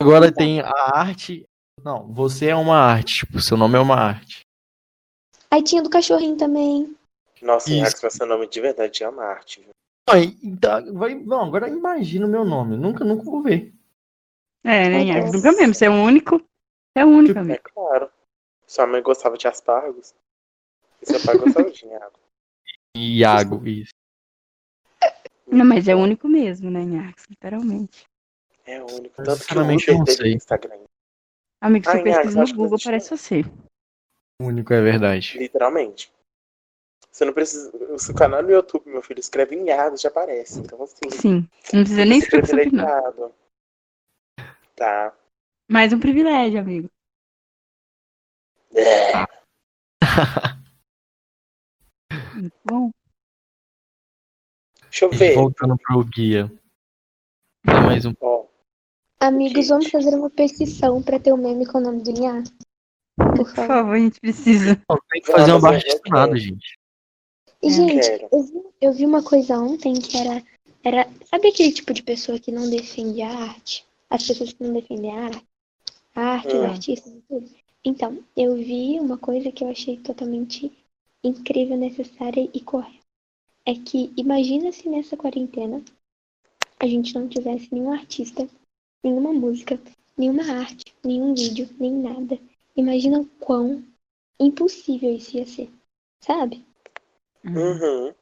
Agora 0.00 0.32
tem 0.32 0.60
a 0.60 0.72
arte. 0.94 1.44
Não, 1.82 2.12
você 2.12 2.46
é 2.46 2.56
uma 2.56 2.78
arte. 2.78 3.20
Tipo, 3.26 3.40
seu 3.40 3.56
nome 3.56 3.76
é 3.76 3.80
uma 3.80 3.96
arte. 3.96 4.40
Aí 5.50 5.62
tinha 5.62 5.82
do 5.82 5.90
cachorrinho 5.90 6.36
também. 6.36 6.96
Nossa, 7.42 7.70
Isso. 7.70 7.80
Max, 7.82 8.00
mas 8.02 8.12
seu 8.14 8.26
nome 8.26 8.46
de 8.48 8.60
verdade 8.60 9.04
é 9.04 9.10
Marte. 9.10 9.60
viu? 9.60 9.70
Ai, 10.08 10.34
então, 10.42 10.94
vai, 10.94 11.14
não, 11.14 11.42
agora 11.44 11.68
imagina 11.68 12.26
o 12.26 12.28
meu 12.28 12.44
nome. 12.44 12.76
Nunca, 12.76 13.04
nunca 13.04 13.22
vou 13.24 13.42
ver. 13.42 13.72
É, 14.64 14.88
né, 14.88 15.04
Meu 15.04 15.06
Iago? 15.06 15.32
Nunca 15.32 15.52
mesmo. 15.52 15.74
Você 15.74 15.84
é 15.86 15.90
o 15.90 15.94
único. 15.94 16.38
Você 16.38 16.44
é 16.96 17.04
o 17.04 17.08
único, 17.08 17.38
É 17.38 17.40
amigo. 17.42 17.62
claro. 17.74 18.10
Sua 18.66 18.86
mãe 18.86 19.02
gostava 19.02 19.36
de 19.36 19.46
aspargos. 19.46 20.14
E 21.02 21.06
seu 21.06 21.20
pai 21.20 21.36
gostava 21.38 21.70
de 21.70 21.84
água. 21.92 22.25
Iago, 22.96 23.66
isso. 23.66 23.92
Não, 25.46 25.64
mas 25.64 25.86
é 25.86 25.94
o 25.94 25.98
único 25.98 26.28
mesmo, 26.28 26.70
né, 26.70 26.82
Iago? 26.82 27.16
Literalmente. 27.30 28.04
É 28.64 28.82
o 28.82 28.86
único. 28.86 29.22
Tanto 29.22 29.46
que 29.46 29.56
eu 29.56 29.64
não 29.64 29.78
sei. 29.78 30.30
no 30.30 30.36
Instagram. 30.36 30.80
Amigo, 31.60 31.88
se 31.88 31.96
eu 31.96 32.02
pesquiso 32.02 32.38
Iago, 32.38 32.50
no 32.50 32.56
Google, 32.56 32.78
parece 32.82 33.10
você. 33.10 33.44
O 34.40 34.46
único 34.46 34.72
é 34.72 34.82
verdade. 34.82 35.38
Literalmente. 35.38 36.12
Você 37.10 37.24
não 37.24 37.32
precisa. 37.32 37.70
O 37.90 37.98
seu 37.98 38.14
canal 38.14 38.42
no 38.42 38.50
YouTube, 38.50 38.90
meu 38.90 39.02
filho, 39.02 39.20
escreve 39.20 39.56
em 39.56 39.66
Iago, 39.68 39.96
já 39.96 40.08
aparece. 40.08 40.60
Então, 40.60 40.82
assim. 40.82 41.10
Sim. 41.10 41.48
Não 41.72 41.80
precisa 41.80 42.04
nem 42.04 42.18
escrever 42.18 42.46
sobre. 42.46 42.70
Tá. 44.74 45.16
Mais 45.70 45.92
um 45.92 45.98
privilégio, 45.98 46.60
amigo. 46.60 46.90
É. 48.74 49.12
Bom. 52.64 52.90
Deixa 54.82 55.04
eu 55.04 55.10
ver. 55.10 55.34
Voltando 55.34 55.76
pro 55.78 56.04
guia. 56.04 56.50
Tem 57.64 57.74
mais 57.82 58.04
um. 58.04 58.12
Ó, 58.20 58.46
Amigos, 59.18 59.54
Gente. 59.54 59.68
vamos 59.68 59.90
fazer 59.90 60.14
uma 60.14 60.30
petição 60.30 61.02
pra 61.02 61.18
ter 61.18 61.32
um 61.32 61.36
meme 61.38 61.66
com 61.66 61.78
o 61.78 61.80
nome 61.80 62.02
do 62.02 62.12
Nha? 62.12 62.42
Por 63.16 63.36
Por 63.36 63.46
favor. 63.46 63.94
a 63.94 63.98
gente 63.98 64.20
precisa. 64.20 64.80
Não, 64.88 64.98
tem 65.10 65.22
que 65.22 65.32
fazer 65.32 65.52
uma 65.52 65.72
eu 65.72 65.78
estimada, 65.78 66.26
quero. 66.32 66.38
gente. 66.38 66.78
E, 67.62 67.70
gente, 67.70 68.28
eu 68.30 68.42
vi, 68.42 68.62
eu 68.80 68.92
vi 68.92 69.06
uma 69.06 69.22
coisa 69.22 69.58
ontem 69.58 69.94
que 69.94 70.16
era, 70.16 70.42
era. 70.84 71.08
Sabe 71.24 71.48
aquele 71.48 71.72
tipo 71.72 71.92
de 71.94 72.02
pessoa 72.02 72.38
que 72.38 72.52
não 72.52 72.68
defende 72.68 73.22
a 73.22 73.30
arte? 73.30 73.86
As 74.10 74.26
pessoas 74.26 74.52
que 74.52 74.62
não 74.62 74.72
defendem 74.74 75.10
a 75.18 75.24
arte, 75.24 75.46
a 76.14 76.20
arte, 76.20 76.48
os 76.48 76.54
Hum. 76.62 76.66
artistas 76.66 77.12
e 77.12 77.22
tudo. 77.22 77.50
Então, 77.84 78.22
eu 78.36 78.54
vi 78.56 79.00
uma 79.00 79.16
coisa 79.16 79.50
que 79.50 79.64
eu 79.64 79.70
achei 79.70 79.96
totalmente 79.98 80.70
incrível, 81.26 81.76
necessária 81.76 82.48
e 82.52 82.60
correta. 82.60 83.04
É 83.64 83.74
que 83.74 84.12
imagina 84.16 84.70
se 84.72 84.88
nessa 84.88 85.16
quarentena 85.16 85.82
a 86.78 86.86
gente 86.86 87.14
não 87.14 87.28
tivesse 87.28 87.68
nenhum 87.72 87.92
artista, 87.92 88.48
nenhuma 89.02 89.32
música, 89.32 89.80
nenhuma 90.16 90.42
arte, 90.60 90.94
nenhum 91.04 91.34
vídeo, 91.34 91.68
nem 91.78 91.92
nada. 91.92 92.38
Imagina 92.76 93.20
o 93.20 93.26
quão 93.40 93.84
impossível 94.38 95.14
isso 95.14 95.36
ia 95.36 95.46
ser. 95.46 95.70
Sabe? 96.20 96.64
Uhum. 97.44 98.14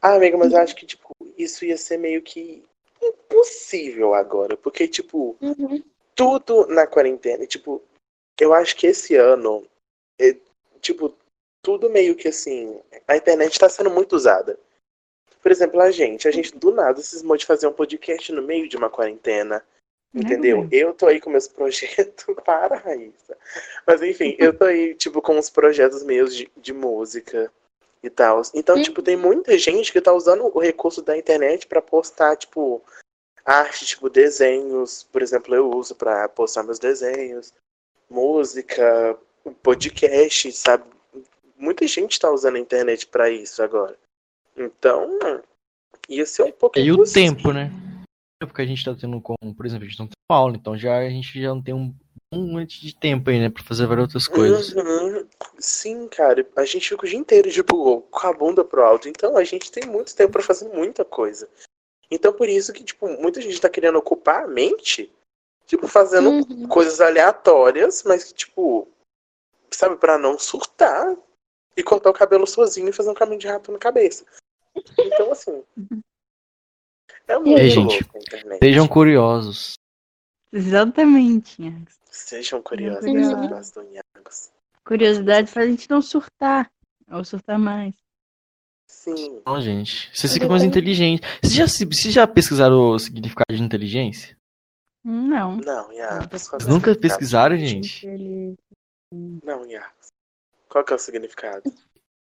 Ah, 0.00 0.14
amiga, 0.14 0.36
mas 0.36 0.52
eu 0.52 0.58
acho 0.58 0.74
que, 0.74 0.86
tipo, 0.86 1.08
isso 1.36 1.64
ia 1.64 1.76
ser 1.76 1.96
meio 1.98 2.22
que 2.22 2.62
impossível 3.02 4.14
agora. 4.14 4.56
Porque, 4.56 4.86
tipo, 4.86 5.36
Uhum. 5.40 5.82
tudo 6.14 6.66
na 6.66 6.86
quarentena, 6.86 7.46
tipo, 7.46 7.82
eu 8.40 8.52
acho 8.52 8.76
que 8.76 8.86
esse 8.86 9.16
ano, 9.16 9.66
é, 10.18 10.36
tipo, 10.80 11.14
tudo 11.62 11.88
meio 11.88 12.14
que 12.16 12.28
assim, 12.28 12.80
a 13.06 13.16
internet 13.16 13.58
tá 13.58 13.68
sendo 13.68 13.90
muito 13.90 14.14
usada. 14.14 14.58
Por 15.40 15.50
exemplo, 15.50 15.80
a 15.80 15.90
gente, 15.90 16.28
a 16.28 16.30
gente 16.30 16.56
do 16.56 16.70
nada 16.70 17.00
cismou 17.00 17.36
de 17.36 17.46
fazer 17.46 17.66
um 17.66 17.72
podcast 17.72 18.30
no 18.32 18.42
meio 18.42 18.68
de 18.68 18.76
uma 18.76 18.90
quarentena. 18.90 19.64
Entendeu? 20.14 20.58
Uhum. 20.60 20.68
Eu 20.70 20.92
tô 20.92 21.06
aí 21.06 21.18
com 21.20 21.30
meus 21.30 21.48
projetos. 21.48 22.26
Para, 22.44 22.76
Raíssa. 22.76 23.36
Mas 23.86 24.02
enfim, 24.02 24.36
eu 24.38 24.56
tô 24.56 24.64
aí, 24.64 24.94
tipo, 24.94 25.22
com 25.22 25.38
os 25.38 25.48
projetos 25.48 26.02
meus 26.02 26.36
de, 26.36 26.50
de 26.56 26.72
música 26.72 27.50
e 28.02 28.10
tal. 28.10 28.42
Então, 28.52 28.76
Uhum. 28.76 28.82
tipo, 28.82 29.02
tem 29.02 29.16
muita 29.16 29.56
gente 29.56 29.90
que 29.90 30.00
tá 30.02 30.12
usando 30.12 30.44
o 30.54 30.58
recurso 30.60 31.00
da 31.00 31.16
internet 31.16 31.66
pra 31.66 31.80
postar, 31.80 32.36
tipo, 32.36 32.82
arte, 33.44 33.86
tipo, 33.86 34.10
desenhos. 34.10 35.02
Por 35.10 35.22
exemplo, 35.22 35.54
eu 35.54 35.70
uso 35.70 35.94
pra 35.94 36.28
postar 36.28 36.62
meus 36.62 36.78
desenhos, 36.78 37.54
música, 38.10 39.16
podcast, 39.62 40.52
sabe? 40.52 40.84
Muita 41.62 41.86
gente 41.86 42.18
tá 42.18 42.28
usando 42.28 42.56
a 42.56 42.58
internet 42.58 43.06
pra 43.06 43.30
isso 43.30 43.62
agora. 43.62 43.96
Então, 44.56 45.16
ia 46.08 46.26
ser 46.26 46.42
um 46.42 46.50
pouco 46.50 46.76
E 46.76 46.90
o 46.90 47.04
tempo, 47.04 47.52
né? 47.52 47.70
Porque 48.40 48.62
a 48.62 48.66
gente 48.66 48.84
tá 48.84 48.92
tendo 49.00 49.20
com, 49.20 49.36
por 49.54 49.64
exemplo, 49.64 49.86
a 49.86 49.88
gente 49.88 50.00
não 50.00 50.08
tem 50.08 50.16
aula, 50.28 50.56
então 50.56 50.76
já 50.76 50.98
a 50.98 51.08
gente 51.08 51.40
já 51.40 51.50
não 51.50 51.62
tem 51.62 51.72
um, 51.72 51.94
um 52.32 52.54
monte 52.54 52.80
de 52.80 52.92
tempo 52.96 53.30
aí, 53.30 53.38
né, 53.38 53.48
pra 53.48 53.62
fazer 53.62 53.86
várias 53.86 54.06
outras 54.06 54.26
coisas. 54.26 54.72
Uhum. 54.72 55.28
Sim, 55.60 56.08
cara, 56.08 56.44
a 56.56 56.64
gente 56.64 56.88
fica 56.88 57.06
o 57.06 57.08
dia 57.08 57.16
inteiro, 57.16 57.48
tipo, 57.48 58.00
com 58.02 58.26
a 58.26 58.32
bunda 58.32 58.64
pro 58.64 58.82
alto. 58.82 59.08
Então 59.08 59.36
a 59.36 59.44
gente 59.44 59.70
tem 59.70 59.86
muito 59.86 60.16
tempo 60.16 60.32
pra 60.32 60.42
fazer 60.42 60.68
muita 60.68 61.04
coisa. 61.04 61.48
Então 62.10 62.32
por 62.32 62.48
isso 62.48 62.72
que, 62.72 62.82
tipo, 62.82 63.06
muita 63.20 63.40
gente 63.40 63.60
tá 63.60 63.70
querendo 63.70 63.98
ocupar 63.98 64.42
a 64.42 64.48
mente, 64.48 65.12
tipo, 65.64 65.86
fazendo 65.86 66.28
Uhum. 66.28 66.66
coisas 66.66 67.00
aleatórias, 67.00 68.02
mas 68.02 68.24
que, 68.24 68.34
tipo, 68.34 68.88
sabe, 69.70 69.94
pra 69.94 70.18
não 70.18 70.36
surtar 70.36 71.16
e 71.76 71.82
cortar 71.82 72.10
o 72.10 72.14
cabelo 72.14 72.46
sozinho 72.46 72.88
e 72.88 72.92
fazer 72.92 73.10
um 73.10 73.14
caminho 73.14 73.38
de 73.38 73.46
rato 73.48 73.70
na 73.72 73.78
cabeça. 73.78 74.24
Então, 74.98 75.32
assim. 75.32 75.62
É 77.28 77.38
muito 77.38 77.58
É, 77.58 77.68
gente. 77.68 78.04
Sejam 78.62 78.88
curiosos. 78.88 79.74
Exatamente, 80.52 81.62
Iago. 81.62 81.86
Sejam 82.10 82.62
curiosos 82.62 83.04
Nhagos. 83.04 84.50
Curiosidade 84.84 85.50
faz 85.50 85.66
a 85.66 85.70
gente 85.70 85.88
não 85.88 86.02
surtar. 86.02 86.70
Ou 87.10 87.24
surtar 87.24 87.58
mais. 87.58 87.94
Sim. 88.88 89.42
Não, 89.44 89.60
gente. 89.60 90.10
Vocês 90.14 90.32
ficam 90.32 90.48
mais 90.48 90.62
inteligentes. 90.62 91.28
Vocês 91.42 91.54
já, 91.54 91.68
se- 91.68 91.84
vocês 91.84 92.12
já 92.14 92.26
pesquisaram 92.26 92.90
o 92.90 92.98
significado 92.98 93.54
de 93.56 93.62
inteligência? 93.62 94.36
Não. 95.04 95.56
Não, 95.56 95.90
é 95.92 96.18
o 96.20 96.68
nunca 96.68 96.94
pesquisaram, 96.94 97.56
gente? 97.56 98.06
Não, 99.12 99.64
Nhagos. 99.66 100.01
Qual 100.72 100.82
que 100.84 100.92
é 100.94 100.96
o 100.96 100.98
significado? 100.98 101.62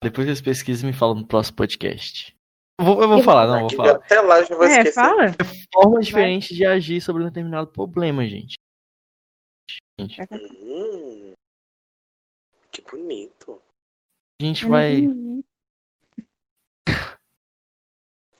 Depois 0.02 0.24
que 0.26 0.32
vocês 0.34 0.40
pesquisam, 0.40 0.88
me 0.88 0.96
falam 0.96 1.16
no 1.16 1.26
próximo 1.26 1.56
podcast. 1.58 2.34
Eu 2.80 2.86
vou, 2.86 3.02
eu 3.02 3.08
vou 3.08 3.22
falar, 3.22 3.46
não, 3.46 3.60
vou 3.68 3.76
falar. 3.76 3.96
Até 3.96 4.20
lá 4.22 4.38
eu 4.40 4.46
já 4.46 4.54
vou 4.56 4.64
É, 4.64 4.70
esquecer. 4.78 4.92
fala. 4.94 5.26
Formas 5.74 6.06
diferentes 6.06 6.56
de 6.56 6.64
agir 6.64 7.00
sobre 7.02 7.22
um 7.22 7.26
determinado 7.26 7.66
problema, 7.70 8.26
gente. 8.26 8.54
Gente, 10.00 10.18
Hum, 10.32 11.34
que 12.72 12.80
bonito. 12.82 13.60
a 14.40 14.44
gente 14.44 14.64
vai. 14.64 15.02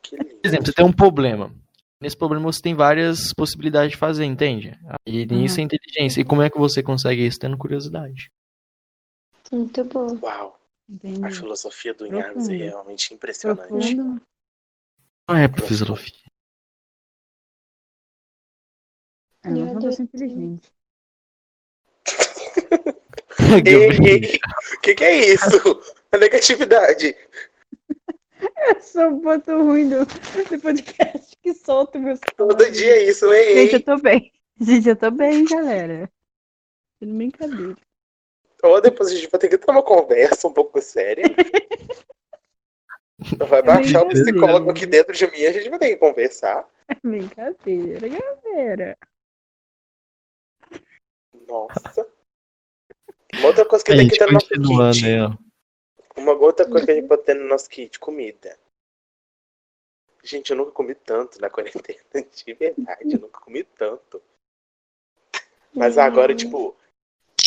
Que 0.03 0.17
lindo. 0.17 0.37
Por 0.41 0.47
exemplo, 0.47 0.67
você 0.67 0.73
tem 0.73 0.85
um 0.87 0.93
problema. 0.93 1.53
Nesse 2.01 2.17
problema 2.17 2.45
você 2.45 2.63
tem 2.63 2.75
várias 2.75 3.35
possibilidades 3.35 3.91
de 3.91 3.97
fazer, 3.99 4.25
entende? 4.25 4.79
Aí 5.07 5.27
nisso 5.27 5.59
é 5.61 5.65
inteligência. 5.65 6.21
E 6.21 6.25
como 6.25 6.41
é 6.43 6.49
que 6.49 6.57
você 6.57 6.81
consegue 6.83 7.27
isso? 7.27 7.41
Tendo 7.41 7.59
curiosidade. 7.59 8.31
Muito 9.51 9.85
bom. 9.85 10.19
Uau, 10.23 10.61
Entendi. 10.89 11.25
a 11.25 11.31
filosofia 11.31 11.95
do 11.95 12.07
Nhagos 12.07 12.49
é 12.49 12.57
realmente 12.57 13.15
impressionante. 13.15 13.69
Profundo. 13.69 14.23
Não 15.29 15.37
é 15.37 15.49
por 15.49 15.63
filosofia. 15.63 16.29
É, 19.45 19.51
Meu 19.51 19.67
inteligente. 19.69 20.73
O 23.49 23.63
que, 24.83 24.95
que 24.95 25.05
é 25.05 25.33
isso? 25.33 25.81
A 26.13 26.19
negatividade. 26.19 27.17
Eu 28.67 28.81
sou 28.83 29.09
um 29.09 29.21
ponto 29.21 29.51
ruim 29.63 29.89
do, 29.89 30.05
do 30.05 30.61
podcast 30.61 31.37
que 31.43 31.55
solto 31.55 31.99
meus 31.99 32.21
Todo 32.37 32.71
dia 32.71 32.97
é 32.97 33.09
isso, 33.09 33.33
hein? 33.33 33.55
Gente, 33.55 33.75
eu 33.75 33.83
tô 33.83 33.99
bem. 33.99 34.33
Gente, 34.61 34.89
eu 34.89 34.97
tô 34.97 35.11
bem, 35.11 35.45
galera. 35.45 36.11
Brincadeira. 37.01 37.77
Ou 38.63 38.81
depois 38.81 39.11
a 39.11 39.15
gente 39.15 39.29
vai 39.29 39.41
ter 39.41 39.49
que 39.49 39.59
ter 39.59 39.71
uma 39.71 39.83
conversa 39.83 40.49
um 40.49 40.53
pouco 40.53 40.81
séria. 40.81 41.25
Vai 43.37 43.63
baixar 43.63 44.05
o 44.05 44.09
psicólogo 44.09 44.71
aqui 44.71 44.87
dentro 44.87 45.13
de 45.13 45.27
mim 45.27 45.39
e 45.39 45.47
a 45.49 45.53
gente 45.53 45.69
vai 45.69 45.79
ter 45.79 45.89
que 45.89 45.97
conversar. 45.97 46.69
Brincadeira, 47.03 48.09
galera. 48.09 48.97
Nossa. 51.49 52.07
Uma 53.35 53.49
outra 53.49 53.65
coisa 53.65 53.85
que 53.85 53.93
A 53.93 53.97
tem 53.97 54.09
que 54.09 54.17
ter 54.17 54.27
no 54.27 54.33
nosso 54.35 54.49
kit. 54.49 55.05
ó. 55.19 56.21
Uma 56.21 56.33
outra 56.33 56.65
coisa 56.69 56.87
que 56.87 56.93
a 56.93 56.95
gente 56.95 57.09
pode 57.09 57.25
ter 57.25 57.35
no 57.35 57.49
nosso 57.49 57.69
kit, 57.69 57.99
comida. 57.99 58.57
Gente, 60.23 60.51
eu 60.51 60.57
nunca 60.57 60.73
comi 60.73 60.95
tanto 60.95 61.41
na 61.41 61.51
quarentena, 61.51 61.99
de 62.15 62.55
verdade, 62.55 63.15
eu 63.15 63.21
nunca 63.21 63.41
comi 63.41 63.65
tanto. 63.65 64.23
Mas 65.73 65.99
agora, 65.99 66.35
tipo, 66.35 66.77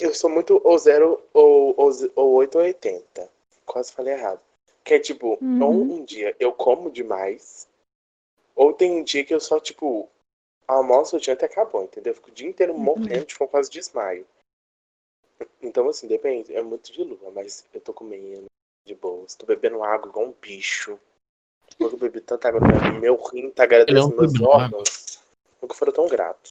eu 0.02 0.14
sou 0.14 0.30
muito 0.30 0.60
ou 0.64 0.78
zero 0.78 1.22
ou, 1.34 1.74
ou, 1.78 1.92
ou 2.16 2.32
8 2.34 2.58
ou 2.58 2.64
80. 2.64 3.30
Quase 3.66 3.94
falei 3.94 4.14
errado. 4.14 4.42
Que 4.84 4.96
é 4.96 5.00
tipo, 5.00 5.38
Uhum. 5.42 5.62
ou 5.62 5.72
um 5.72 6.04
dia 6.06 6.36
eu 6.40 6.52
como 6.52 6.90
demais, 6.92 7.68
ou 8.56 8.74
tem 8.74 8.92
um 8.92 9.04
dia 9.04 9.24
que 9.24 9.34
eu 9.34 9.40
só, 9.40 9.60
tipo, 9.60 10.10
almoço, 10.68 11.20
janta 11.20 11.46
e 11.46 11.48
acabou, 11.48 11.84
entendeu? 11.84 12.12
Eu 12.12 12.16
fico 12.16 12.30
o 12.30 12.34
dia 12.34 12.50
inteiro 12.50 12.74
morrendo 12.74 13.26
de 13.26 13.36
fome, 13.36 13.52
quase 13.52 13.70
desmaio. 13.70 14.26
Então, 15.62 15.88
assim, 15.88 16.08
depende, 16.08 16.56
é 16.56 16.62
muito 16.62 16.92
de 16.92 17.04
lua, 17.04 17.32
mas 17.32 17.66
eu 17.74 17.82
tô 17.82 17.94
comendo 17.94 18.46
de 18.86 18.96
boas. 18.96 19.36
Tô 19.36 19.46
bebendo 19.46 19.84
água 19.84 20.10
igual 20.10 20.28
um 20.28 20.34
bicho. 20.34 21.00
Nunca 21.80 21.98
bebi 21.98 22.22
tanta 22.22 22.50
água. 22.50 22.60
Meu 23.00 23.16
rim 23.16 23.50
tá 23.52 23.64
agradecendo 23.64 24.12
Eu 24.12 24.18
meus 24.18 24.42
órgãos. 24.42 25.20
Nunca 25.62 25.76
foram 25.76 25.94
tão 25.94 26.08
gratos. 26.08 26.51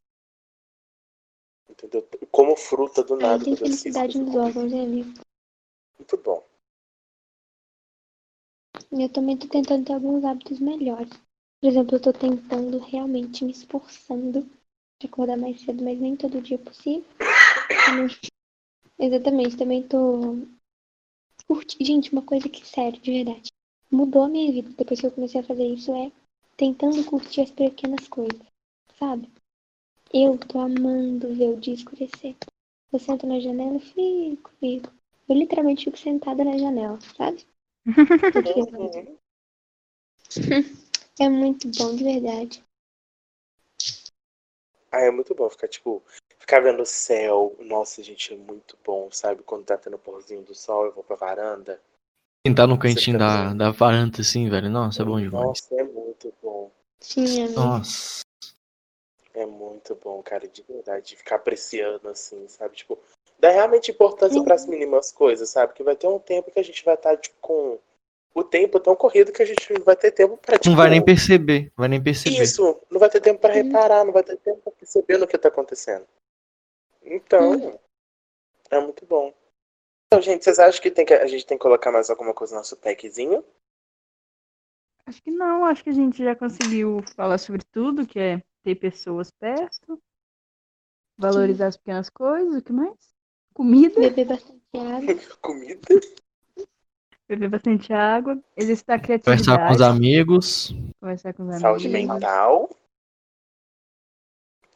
Entendeu? 1.82 2.06
Como 2.30 2.54
fruta 2.56 3.02
do 3.02 3.14
Aí 3.14 3.20
nada. 3.20 3.44
tem 3.44 3.56
felicidade 3.56 4.18
nos 4.18 4.34
órgãos, 4.34 4.72
amigo? 4.72 5.14
Muito 5.98 6.16
bom. 6.18 6.44
Eu 8.92 9.08
também 9.08 9.36
tô 9.36 9.48
tentando 9.48 9.86
ter 9.86 9.94
alguns 9.94 10.24
hábitos 10.24 10.60
melhores. 10.60 11.10
Por 11.60 11.68
exemplo, 11.68 11.96
eu 11.96 12.02
tô 12.02 12.12
tentando 12.12 12.78
realmente 12.78 13.44
me 13.44 13.52
esforçando 13.52 14.48
de 15.00 15.06
acordar 15.06 15.38
mais 15.38 15.60
cedo, 15.62 15.82
mas 15.82 15.98
nem 15.98 16.16
todo 16.16 16.42
dia 16.42 16.56
é 16.56 16.58
possível. 16.58 17.04
Exatamente, 18.98 19.56
também 19.56 19.82
tô. 19.82 20.36
Curti... 21.46 21.82
Gente, 21.82 22.12
uma 22.12 22.22
coisa 22.22 22.48
que, 22.48 22.66
sério, 22.66 23.00
de 23.00 23.10
verdade, 23.10 23.50
mudou 23.90 24.22
a 24.22 24.28
minha 24.28 24.52
vida 24.52 24.70
depois 24.76 25.00
que 25.00 25.06
eu 25.06 25.10
comecei 25.10 25.40
a 25.40 25.44
fazer 25.44 25.64
isso 25.64 25.94
é 25.94 26.12
tentando 26.56 27.02
curtir 27.04 27.40
as 27.40 27.50
pequenas 27.50 28.06
coisas, 28.08 28.46
sabe? 28.98 29.30
Eu 30.12 30.36
tô 30.36 30.58
amando 30.58 31.32
ver 31.34 31.50
o 31.50 31.60
dia 31.60 31.74
escurecer. 31.74 32.36
Eu 32.92 32.98
sento 32.98 33.26
na 33.28 33.38
janela 33.38 33.76
e 33.76 33.80
fico, 33.80 34.50
fico. 34.58 34.92
Eu 35.28 35.36
literalmente 35.36 35.84
fico 35.84 35.96
sentada 35.96 36.44
na 36.44 36.58
janela, 36.58 36.98
sabe? 37.16 37.46
É 41.18 41.28
muito 41.28 41.68
bom, 41.76 41.94
de 41.94 42.02
verdade. 42.02 42.64
Ah, 44.90 45.00
é 45.00 45.10
muito 45.10 45.34
bom 45.34 45.50
ficar, 45.50 45.68
tipo, 45.68 46.02
ficar 46.38 46.60
vendo 46.60 46.82
o 46.82 46.86
céu. 46.86 47.54
Nossa, 47.60 48.02
gente, 48.02 48.32
é 48.32 48.36
muito 48.36 48.78
bom, 48.82 49.10
sabe? 49.12 49.42
Quando 49.42 49.66
tá 49.66 49.76
tendo 49.76 49.98
porzinho 49.98 50.42
do 50.42 50.54
sol, 50.54 50.86
eu 50.86 50.92
vou 50.92 51.04
pra 51.04 51.16
varanda. 51.16 51.80
Sentar 52.46 52.66
no 52.66 52.78
cantinho 52.78 53.18
Você 53.18 53.18
da, 53.18 53.52
da 53.52 53.70
varanda 53.70 54.22
assim, 54.22 54.48
velho. 54.48 54.70
Nossa, 54.70 55.02
é 55.02 55.04
bom 55.04 55.20
demais. 55.20 55.46
Nossa, 55.46 55.74
é 55.74 55.84
muito 55.84 56.34
bom. 56.42 56.70
Sim, 57.00 57.42
amigo. 57.42 57.60
Nossa. 57.60 58.22
É 59.40 59.46
muito 59.46 59.94
bom, 59.94 60.22
cara, 60.22 60.46
de 60.46 60.62
verdade, 60.62 61.06
de 61.06 61.16
ficar 61.16 61.36
apreciando, 61.36 62.10
assim, 62.10 62.46
sabe? 62.46 62.76
Tipo, 62.76 62.98
dá 63.38 63.48
realmente 63.48 63.90
importância 63.90 64.44
para 64.44 64.54
as 64.54 64.66
mínimas 64.66 65.10
coisas, 65.10 65.48
sabe? 65.48 65.72
Que 65.72 65.82
vai 65.82 65.96
ter 65.96 66.06
um 66.08 66.18
tempo 66.18 66.50
que 66.50 66.60
a 66.60 66.62
gente 66.62 66.84
vai 66.84 66.94
estar, 66.94 67.16
tipo, 67.16 67.34
com 67.40 67.78
o 68.34 68.44
tempo 68.44 68.78
tão 68.78 68.94
corrido 68.94 69.32
que 69.32 69.42
a 69.42 69.46
gente 69.46 69.72
vai 69.80 69.96
ter 69.96 70.10
tempo 70.10 70.36
pra, 70.36 70.58
tipo... 70.58 70.68
Não 70.68 70.76
vai 70.76 70.90
nem 70.90 71.02
perceber. 71.02 71.62
Não 71.68 71.72
vai 71.78 71.88
nem 71.88 72.02
perceber. 72.02 72.42
Isso, 72.42 72.78
não 72.90 73.00
vai 73.00 73.08
ter 73.08 73.22
tempo 73.22 73.40
pra 73.40 73.50
reparar, 73.50 74.04
não 74.04 74.12
vai 74.12 74.22
ter 74.22 74.36
tempo 74.36 74.60
pra 74.60 74.72
perceber 74.72 75.16
no 75.16 75.26
que 75.26 75.38
tá 75.38 75.48
acontecendo. 75.48 76.06
Então, 77.02 77.80
é 78.70 78.78
muito 78.78 79.06
bom. 79.06 79.32
Então, 80.06 80.20
gente, 80.20 80.44
vocês 80.44 80.58
acham 80.58 80.82
que, 80.82 80.90
tem 80.90 81.06
que 81.06 81.14
a 81.14 81.26
gente 81.26 81.46
tem 81.46 81.56
que 81.56 81.62
colocar 81.62 81.90
mais 81.90 82.10
alguma 82.10 82.34
coisa 82.34 82.52
no 82.52 82.60
nosso 82.60 82.76
packzinho? 82.76 83.42
Acho 85.06 85.22
que 85.22 85.30
não, 85.30 85.64
acho 85.64 85.82
que 85.82 85.88
a 85.88 85.94
gente 85.94 86.22
já 86.22 86.36
conseguiu 86.36 87.02
falar 87.16 87.38
sobre 87.38 87.62
tudo, 87.72 88.06
que 88.06 88.20
é 88.20 88.42
ter 88.62 88.74
pessoas 88.76 89.30
perto, 89.30 90.00
valorizar 91.16 91.68
as 91.68 91.76
pequenas 91.76 92.08
coisas, 92.10 92.54
o 92.56 92.62
que 92.62 92.72
mais? 92.72 93.14
Comida, 93.54 94.00
Beber 94.00 94.26
bastante 94.26 94.60
água. 94.74 95.14
Comida? 95.40 95.80
beber 97.28 97.48
bastante 97.48 97.92
água, 97.92 98.42
exercitar 98.56 98.98
a 98.98 99.00
Conversar 99.00 99.24
com 99.28 99.30
os 99.40 99.44
criatividade, 99.46 99.82
amigos. 99.84 100.74
conversar 101.00 101.32
com 101.34 101.48
os 101.48 101.60
Saúde 101.60 101.86
amigos. 101.86 102.14
mental. 102.14 102.76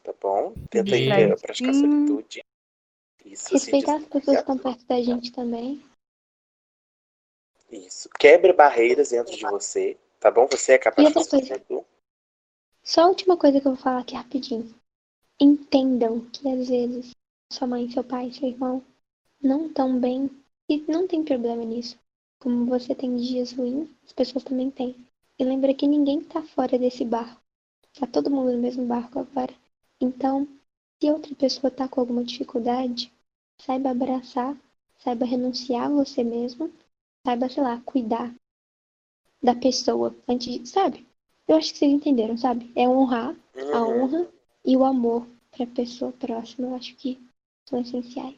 Tá 0.03 0.13
bom? 0.21 0.53
Tenta 0.69 0.95
aí 0.95 1.01
Distrair 1.01 1.31
eh, 1.31 1.35
praticar 1.35 1.73
sim. 1.73 1.81
solitude. 1.81 2.45
Isso, 3.25 3.45
se 3.47 3.53
Respeitar 3.53 3.95
as 3.95 4.05
pessoas 4.05 4.37
que 4.37 4.41
estão 4.41 4.57
perto 4.57 4.85
da 4.85 5.01
gente 5.01 5.31
também. 5.31 5.83
Isso. 7.71 8.07
Quebre 8.19 8.53
barreiras 8.53 9.09
dentro 9.09 9.35
de 9.35 9.43
você, 9.43 9.97
tá 10.19 10.29
bom? 10.31 10.47
Você 10.47 10.73
é 10.73 10.77
capaz 10.77 11.09
E 11.09 11.13
de 11.13 11.29
fazer 11.29 11.59
tudo. 11.61 11.84
Só 12.87 13.01
a 13.01 13.07
última 13.07 13.35
coisa 13.35 13.59
que 13.59 13.67
eu 13.67 13.73
vou 13.73 13.81
falar 13.81 14.01
aqui 14.01 14.13
rapidinho. 14.13 14.71
Entendam 15.41 16.21
que 16.29 16.47
às 16.47 16.69
vezes 16.69 17.15
sua 17.51 17.65
mãe, 17.65 17.89
seu 17.89 18.03
pai, 18.03 18.31
seu 18.31 18.47
irmão 18.47 18.83
não 19.41 19.65
estão 19.65 19.99
bem 19.99 20.29
e 20.69 20.77
não 20.87 21.07
tem 21.07 21.23
problema 21.23 21.65
nisso. 21.65 21.97
Como 22.39 22.67
você 22.67 22.93
tem 22.93 23.17
dias 23.17 23.53
ruins, 23.53 23.89
as 24.05 24.13
pessoas 24.13 24.43
também 24.43 24.69
têm. 24.69 24.95
E 25.39 25.43
lembra 25.43 25.73
que 25.73 25.87
ninguém 25.87 26.21
tá 26.21 26.43
fora 26.43 26.77
desse 26.77 27.03
barco. 27.03 27.41
Tá 27.99 28.05
todo 28.05 28.29
mundo 28.29 28.51
no 28.51 28.61
mesmo 28.61 28.85
barco 28.85 29.17
agora. 29.17 29.53
Então, 29.99 30.47
se 31.01 31.09
outra 31.09 31.33
pessoa 31.33 31.71
tá 31.71 31.87
com 31.87 32.01
alguma 32.01 32.23
dificuldade, 32.23 33.11
saiba 33.57 33.89
abraçar, 33.89 34.55
saiba 34.99 35.25
renunciar 35.25 35.87
a 35.87 35.89
você 35.89 36.23
mesmo, 36.23 36.71
saiba, 37.25 37.49
sei 37.49 37.63
lá, 37.63 37.81
cuidar 37.81 38.31
da 39.41 39.55
pessoa 39.55 40.15
antes 40.27 40.53
de, 40.61 40.67
sabe? 40.67 41.04
Eu 41.47 41.57
acho 41.57 41.73
que 41.73 41.79
vocês 41.79 41.91
entenderam, 41.91 42.37
sabe? 42.37 42.71
É 42.75 42.87
honrar 42.87 43.35
a 43.73 43.81
Uhum. 43.81 44.03
honra 44.03 44.27
e 44.63 44.75
o 44.75 44.83
amor 44.83 45.27
pra 45.51 45.65
pessoa 45.67 46.11
próxima. 46.11 46.67
Eu 46.69 46.75
acho 46.75 46.95
que 46.95 47.19
são 47.69 47.79
essenciais. 47.81 48.35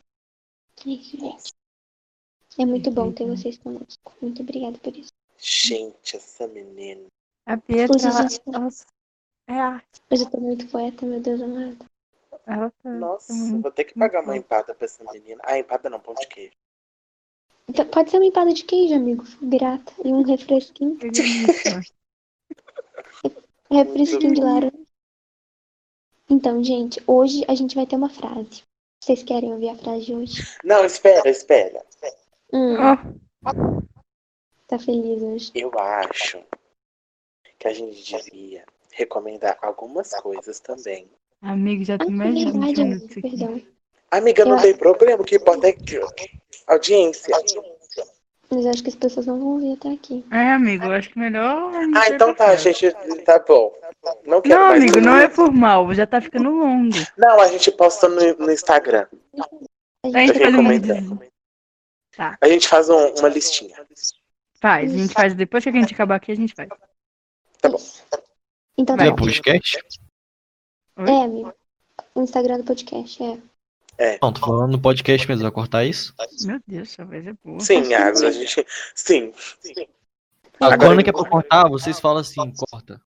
É 0.85 0.89
isso, 0.89 1.17
gente. 1.17 1.53
É 2.59 2.65
muito 2.65 2.91
bom 2.91 3.11
ter 3.11 3.25
Perfeito. 3.25 3.41
vocês 3.41 3.57
conosco. 3.59 4.13
Muito 4.21 4.41
obrigada 4.41 4.77
por 4.79 4.95
isso. 4.95 5.11
Gente, 5.37 6.15
essa 6.15 6.47
menina. 6.47 7.05
A 7.45 7.55
Pietra, 7.57 7.95
Hoje 7.95 8.07
a 8.07 8.09
ela, 8.09 8.27
ela, 8.47 8.69
é 9.47 9.53
arte. 9.59 10.01
Hoje 10.11 10.23
eu 10.23 10.29
tô 10.29 10.39
muito 10.39 10.67
poeta, 10.67 11.05
meu 11.05 11.21
Deus 11.21 11.41
amado. 11.41 11.85
Ela 12.45 12.71
tá, 12.83 12.89
Nossa, 12.89 13.33
muito- 13.33 13.61
vou 13.61 13.71
ter 13.71 13.83
que 13.85 13.93
pagar 13.97 14.23
uma 14.23 14.35
empada 14.35 14.73
pra 14.75 14.85
essa 14.85 15.03
menina. 15.11 15.41
Ah, 15.45 15.57
empada 15.57 15.89
não, 15.89 15.99
pão 15.99 16.13
de 16.15 16.27
queijo. 16.27 16.53
Então, 17.69 17.85
pode 17.87 18.09
ser 18.09 18.17
uma 18.17 18.25
empada 18.25 18.53
de 18.53 18.63
queijo, 18.63 18.95
amigo. 18.95 19.23
Grata. 19.41 19.93
E 20.03 20.07
um 20.11 20.23
refresquinho. 20.23 20.97
Que. 23.67 23.73
Um 23.73 23.77
refresquinho 23.83 24.33
de 24.33 24.41
bom. 24.41 24.47
laranja. 24.47 24.77
Então, 26.29 26.63
gente, 26.63 27.01
hoje 27.07 27.45
a 27.47 27.55
gente 27.55 27.75
vai 27.75 27.85
ter 27.85 27.95
uma 27.95 28.09
frase. 28.09 28.63
Vocês 29.01 29.23
querem 29.23 29.53
ouvir 29.53 29.69
a 29.69 29.75
frase 29.75 30.05
de 30.05 30.13
hoje? 30.13 30.43
Não, 30.63 30.83
espera, 30.85 31.29
espera. 31.29 31.85
Hum, 32.51 32.75
Ó, 32.79 33.51
tá 34.67 34.77
feliz 34.79 35.21
hoje. 35.21 35.51
Eu 35.55 35.71
acho 35.79 36.43
que 37.59 37.67
a 37.67 37.73
gente 37.73 38.03
devia 38.03 38.65
recomendar 38.91 39.57
algumas 39.61 40.11
coisas 40.21 40.59
também. 40.59 41.07
amigo, 41.41 41.83
já 41.83 41.95
Ah, 41.95 41.99
tem 41.99 42.07
é 42.07 42.11
mais 42.11 42.35
de 42.37 42.45
20 42.45 42.53
verdade, 42.53 42.81
amigo, 42.81 43.21
perdão. 43.21 43.61
Amiga, 44.09 44.45
não 44.45 44.55
Eu- 44.55 44.61
tem 44.61 44.77
problema, 44.77 45.21
o 45.21 45.25
que 45.25 45.35
importa 45.35 45.67
é 45.67 45.73
que 45.73 45.99
audiência. 46.65 47.35
Mas 48.49 48.65
acho 48.65 48.81
que 48.81 48.89
as 48.89 48.95
pessoas 48.95 49.25
não 49.25 49.37
vão 49.39 49.59
vir 49.59 49.73
até 49.73 49.89
aqui. 49.91 50.25
É, 50.31 50.51
amigo, 50.53 50.85
eu 50.85 50.91
acho 50.93 51.09
que 51.09 51.19
melhor. 51.19 51.69
Ah, 51.95 52.07
então 52.09 52.33
tá, 52.33 52.55
gente, 52.55 52.89
tá 53.25 53.39
bom. 53.45 53.73
Não 54.25 54.41
quero 54.41 54.57
Não, 54.59 54.67
mais. 54.69 54.81
amigo, 54.81 55.01
não 55.01 55.17
é 55.17 55.27
por 55.27 55.51
mal, 55.51 55.93
já 55.93 56.07
tá 56.07 56.21
ficando 56.21 56.49
longo. 56.49 56.95
Não, 57.17 57.41
a 57.41 57.47
gente 57.49 57.69
posta 57.71 58.07
no, 58.07 58.37
no 58.37 58.51
Instagram. 58.51 59.05
A 59.37 60.07
A 60.07 60.19
gente 60.25 60.39
faz 60.39 60.55
um. 60.55 61.17
Tá, 62.15 62.37
A 62.41 62.47
gente 62.47 62.67
faz 62.67 62.89
um- 62.89 63.13
uma 63.19 63.27
listinha. 63.29 63.75
faz. 64.61 64.93
A 64.93 64.97
gente 64.97 65.13
faz 65.13 65.35
depois 65.35 65.63
que 65.63 65.69
a 65.69 65.73
gente 65.73 65.93
acabar 65.93 66.15
aqui, 66.15 66.31
a 66.31 66.35
gente 66.35 66.53
faz. 66.55 66.69
Tá 67.61 67.67
bom. 67.69 67.77
Então 68.77 68.95
Vai. 68.95 69.07
tá 69.07 69.13
É 69.13 69.15
podcast? 69.15 69.77
É, 70.99 71.23
amigo. 71.23 71.53
O 72.15 72.21
Instagram 72.21 72.59
do 72.59 72.63
podcast, 72.63 73.21
é. 73.23 73.37
Não, 74.21 74.31
tô 74.33 74.41
falando 74.41 74.71
no 74.73 74.79
podcast 74.81 75.27
mesmo. 75.27 75.43
Vai 75.43 75.51
cortar 75.51 75.83
isso? 75.85 76.13
Meu 76.45 76.59
Deus, 76.67 76.91
essa 76.91 77.05
voz 77.05 77.25
é 77.27 77.33
boa. 77.43 77.59
Sim, 77.59 77.93
Agos, 77.93 78.21
a 78.23 78.31
gente. 78.31 78.65
Sim. 78.95 79.33
Ah, 80.59 80.67
Agora- 80.73 80.77
quando 80.89 81.03
que 81.03 81.09
é 81.09 81.13
pra 81.13 81.29
cortar, 81.29 81.69
vocês 81.69 81.99
falam 81.99 82.21
assim, 82.21 82.53
corta. 82.71 83.01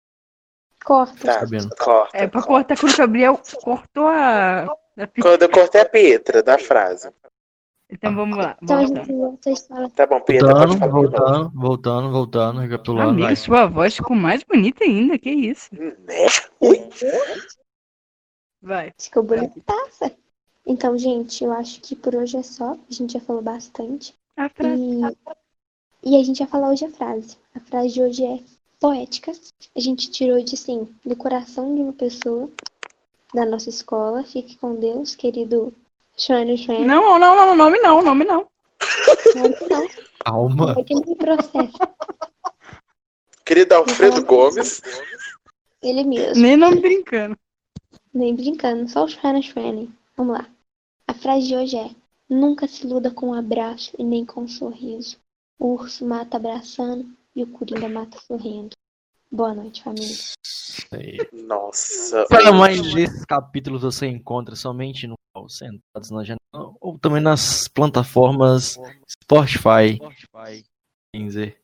Corta. 0.85 1.25
Tá, 1.25 1.41
sabendo. 1.41 1.75
corta. 1.77 2.17
É 2.17 2.27
pra 2.29 2.43
cortar 2.43 2.77
quando 2.79 2.93
o 2.93 2.97
Gabriel 2.97 3.41
cortou 3.63 4.07
a. 4.07 4.63
a 4.63 5.07
Quando 5.21 5.43
eu 5.43 5.51
cortei 5.51 5.81
a 5.81 5.85
Pietra 5.89 6.43
da 6.43 6.59
frase. 6.59 7.11
Então 7.89 8.15
vamos 8.17 8.37
lá. 8.37 8.57
Então 8.61 8.77
a 8.77 8.81
voltando. 8.81 9.05
gente 9.07 9.13
volta 9.17 9.49
a 9.49 9.53
história. 9.53 9.91
Tá 9.91 10.07
bom, 10.07 10.21
pode 10.21 10.39
Voltando, 10.41 10.79
falar. 10.79 10.91
voltando, 10.93 11.51
voltando, 11.55 12.11
voltando, 12.13 12.61
recapitulando. 12.61 13.11
Amigo, 13.11 13.37
sua 13.37 13.67
voz 13.67 13.95
ficou 13.97 14.17
mais 14.17 14.43
bonita 14.43 14.83
ainda, 14.85 15.17
que 15.19 15.31
isso? 15.31 15.69
Né? 15.73 16.27
Ui. 16.61 16.89
Vai. 18.61 18.93
Ficou 18.99 19.23
bonitaça. 19.23 20.13
Então, 20.67 20.99
gente, 20.99 21.45
eu 21.45 21.53
acho 21.53 21.81
que 21.81 21.95
por 21.95 22.17
hoje 22.17 22.37
é 22.37 22.43
só. 22.43 22.73
A 22.73 22.93
gente 22.93 23.13
já 23.13 23.21
falou 23.21 23.41
bastante. 23.41 24.13
A 24.37 24.49
frase. 24.49 24.83
E, 26.03 26.11
e 26.11 26.21
a 26.21 26.25
gente 26.25 26.41
vai 26.41 26.49
falar 26.49 26.71
hoje 26.71 26.85
a 26.85 26.91
frase. 26.91 27.37
A 27.55 27.61
frase 27.61 27.95
de 27.95 28.03
hoje 28.03 28.25
é 28.25 28.41
poética. 28.81 29.33
A 29.75 29.81
gente 29.81 30.11
tirou 30.11 30.43
de, 30.43 30.55
assim, 30.55 30.89
do 31.05 31.15
coração 31.15 31.73
de 31.73 31.83
uma 31.83 31.93
pessoa 31.93 32.51
da 33.33 33.47
nossa 33.47 33.69
escola. 33.69 34.25
Fique 34.25 34.57
com 34.59 34.75
Deus, 34.75 35.15
querido 35.15 35.73
Shane 36.17 36.59
Shane. 36.59 36.85
Não, 36.85 37.17
não, 37.17 37.37
não, 37.37 37.55
nome 37.55 37.79
não, 37.79 38.03
nome 38.03 38.25
não. 38.25 38.49
Não, 39.37 39.69
não. 39.69 39.89
Calma. 40.25 40.75
Vai 40.75 40.85
ter 40.85 41.15
processo. 41.17 41.79
Querido 43.45 43.75
Alfredo 43.77 44.25
Gomes. 44.25 44.83
Ele 45.81 46.03
mesmo. 46.03 46.43
Nem 46.43 46.57
nome 46.57 46.81
brincando. 46.81 47.39
Nem 48.13 48.35
brincando, 48.35 48.89
só 48.89 49.05
o 49.05 49.09
Shane 49.09 49.43
Shane. 49.43 49.95
Vamos 50.17 50.39
lá. 50.39 50.56
A 51.17 51.19
frase 51.19 51.47
de 51.47 51.57
hoje 51.57 51.79
é: 51.79 51.91
Nunca 52.29 52.69
se 52.69 52.87
iluda 52.87 53.11
com 53.11 53.29
um 53.31 53.35
abraço 53.35 53.91
e 53.99 54.05
nem 54.05 54.23
com 54.27 54.43
um 54.43 54.49
sorriso. 54.49 55.17
O 55.59 55.69
urso 55.73 56.05
mata 56.07 56.37
abraçando 56.37 57.07
e 57.35 57.43
o 57.43 57.47
coringa 57.47 57.89
mata 57.89 58.19
sorrindo. 58.19 58.77
Boa 59.33 59.55
noite, 59.55 59.83
família. 59.83 60.15
Nossa. 61.33 62.27
Para 62.29 62.53
mais 62.53 62.83
desses 62.93 63.25
capítulos 63.25 63.81
você 63.81 64.07
encontra 64.07 64.55
somente 64.55 65.07
no 65.07 65.17
Sentados 65.49 66.11
na 66.11 66.23
Janela 66.23 66.75
ou 66.81 66.99
também 66.99 67.23
nas 67.23 67.67
plataformas 67.67 68.79
Spotify. 69.11 69.99
Deezer. 71.15 71.59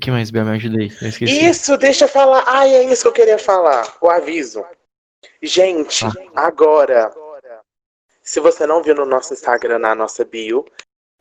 O 0.00 0.02
que 0.02 0.10
mais, 0.10 0.32
Bia? 0.32 0.44
Me 0.44 0.50
ajudei. 0.50 0.90
Isso, 1.20 1.76
deixa 1.76 2.06
eu 2.06 2.08
falar. 2.08 2.42
Ai, 2.48 2.74
é 2.74 2.92
isso 2.92 3.02
que 3.02 3.08
eu 3.08 3.12
queria 3.12 3.38
falar. 3.38 3.96
O 4.00 4.10
aviso. 4.10 4.64
Gente, 5.40 6.04
Ah. 6.04 6.12
agora, 6.34 7.08
se 8.22 8.40
você 8.40 8.66
não 8.66 8.82
viu 8.82 8.94
no 8.94 9.04
nosso 9.04 9.32
Instagram, 9.32 9.78
na 9.78 9.94
nossa 9.94 10.24
bio, 10.24 10.64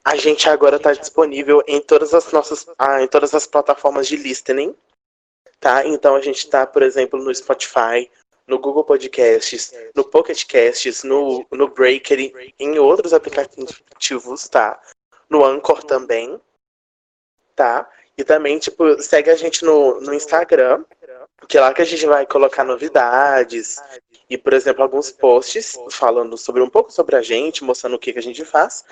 a 0.04 0.16
gente 0.16 0.50
agora 0.50 0.78
está 0.78 0.94
disponível 0.94 1.64
em 1.68 1.82
todas 1.82 2.14
as 2.14 2.32
nossas, 2.32 2.66
ah, 2.78 3.02
em 3.02 3.08
todas 3.08 3.34
as 3.34 3.46
plataformas 3.46 4.08
de 4.08 4.16
listening, 4.16 4.76
tá? 5.60 5.86
Então 5.86 6.16
a 6.16 6.22
gente 6.22 6.40
está, 6.40 6.66
por 6.66 6.82
exemplo, 6.82 7.22
no 7.22 7.34
Spotify, 7.34 8.10
no 8.48 8.60
Google 8.60 8.84
Podcasts, 8.84 9.72
no 9.96 10.04
Pocket 10.04 10.46
Casts, 10.46 11.04
no, 11.04 11.46
no 11.52 11.68
Breaker 11.70 12.54
em 12.60 12.80
outros 12.80 13.14
aplicativos, 13.14 14.48
tá? 14.50 14.82
No 15.30 15.46
Anchor 15.46 15.84
também, 15.84 16.40
tá? 17.56 17.90
E 18.18 18.24
também, 18.24 18.60
tipo, 18.60 19.02
segue 19.02 19.30
a 19.30 19.36
gente 19.36 19.64
no, 19.64 20.02
no 20.02 20.14
Instagram, 20.14 20.84
que 21.48 21.58
é 21.58 21.62
lá 21.62 21.74
que 21.74 21.82
a 21.82 21.86
gente 21.86 22.06
vai 22.06 22.26
colocar 22.26 22.64
novidades 22.64 23.78
e, 24.30 24.38
por 24.38 24.54
exemplo, 24.54 24.84
alguns 24.84 25.12
posts 25.12 25.78
falando 25.90 26.38
sobre 26.38 26.62
um 26.62 26.70
pouco 26.70 26.92
sobre 26.92 27.16
a 27.16 27.22
gente, 27.22 27.64
mostrando 27.64 27.96
o 27.96 28.00
que, 28.00 28.14
que 28.14 28.20
a 28.20 28.24
gente 28.24 28.46
faz. 28.46 28.86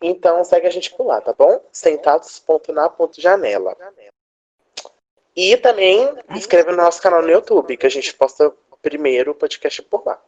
Então 0.00 0.44
segue 0.44 0.66
a 0.66 0.70
gente 0.70 0.94
por 0.94 1.06
lá, 1.06 1.20
tá 1.20 1.32
bom? 1.32 1.60
Sentados.na.janela. 1.72 3.76
E 5.34 5.56
também 5.56 6.12
inscreve 6.30 6.70
no 6.70 6.76
nosso 6.76 7.00
canal 7.00 7.22
no 7.22 7.30
YouTube, 7.30 7.76
que 7.76 7.86
a 7.86 7.90
gente 7.90 8.12
posta 8.14 8.52
primeiro 8.82 9.32
o 9.32 9.34
podcast 9.34 9.82
por 9.82 10.04
lá. 10.04 10.20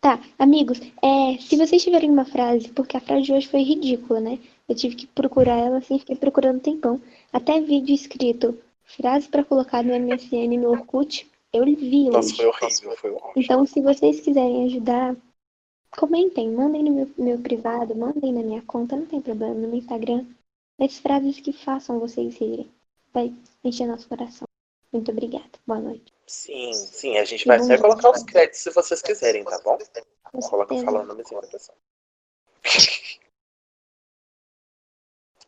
Tá, 0.00 0.20
amigos, 0.38 0.80
é, 1.02 1.38
se 1.40 1.56
vocês 1.56 1.82
tiverem 1.82 2.10
uma 2.10 2.24
frase, 2.24 2.68
porque 2.68 2.96
a 2.96 3.00
frase 3.00 3.22
de 3.22 3.32
hoje 3.32 3.48
foi 3.48 3.62
ridícula, 3.62 4.20
né? 4.20 4.38
Eu 4.68 4.74
tive 4.74 4.94
que 4.94 5.06
procurar 5.08 5.56
ela 5.56 5.78
assim, 5.78 5.98
fiquei 5.98 6.14
procurando 6.14 6.56
um 6.56 6.60
tempão. 6.60 7.00
Até 7.32 7.60
vídeo 7.60 7.94
escrito, 7.94 8.56
frase 8.88 9.28
pra 9.28 9.44
colocar 9.44 9.84
no 9.84 9.94
MSN 9.94 10.58
no 10.58 10.70
Orkut, 10.70 11.30
eu 11.52 11.64
vi 11.64 12.10
Nossa, 12.10 12.28
hoje. 12.28 12.36
foi 12.36 12.46
horrível, 12.46 12.96
foi 12.96 13.10
horrível. 13.10 13.32
Então, 13.36 13.66
se 13.66 13.80
vocês 13.80 14.20
quiserem 14.20 14.66
ajudar, 14.66 15.16
comentem, 15.96 16.50
mandem 16.50 16.82
no 16.82 16.92
meu, 16.92 17.10
meu 17.18 17.38
privado, 17.38 17.94
mandem 17.94 18.32
na 18.32 18.42
minha 18.42 18.62
conta, 18.62 18.96
não 18.96 19.06
tem 19.06 19.20
problema, 19.20 19.54
no 19.54 19.68
meu 19.68 19.78
Instagram. 19.78 20.26
As 20.80 20.98
frases 20.98 21.40
que 21.40 21.52
façam 21.52 21.98
vocês 21.98 22.36
rirem. 22.36 22.70
Vai 23.12 23.34
encher 23.64 23.86
nosso 23.86 24.08
coração. 24.08 24.46
Muito 24.92 25.10
obrigada. 25.10 25.50
Boa 25.66 25.80
noite. 25.80 26.12
Sim, 26.26 26.72
sim, 26.72 27.18
a 27.18 27.24
gente 27.24 27.46
vai 27.46 27.58
até 27.58 27.78
colocar 27.78 28.10
os 28.10 28.22
créditos 28.22 28.60
se 28.60 28.70
vocês 28.70 29.02
quiserem, 29.02 29.44
tá 29.44 29.60
bom? 29.64 29.78
Coloca 30.48 30.74
falando 30.84 31.04
o 31.04 31.08
nomezinho 31.08 31.40
da 31.40 31.48
pessoa. 31.48 31.76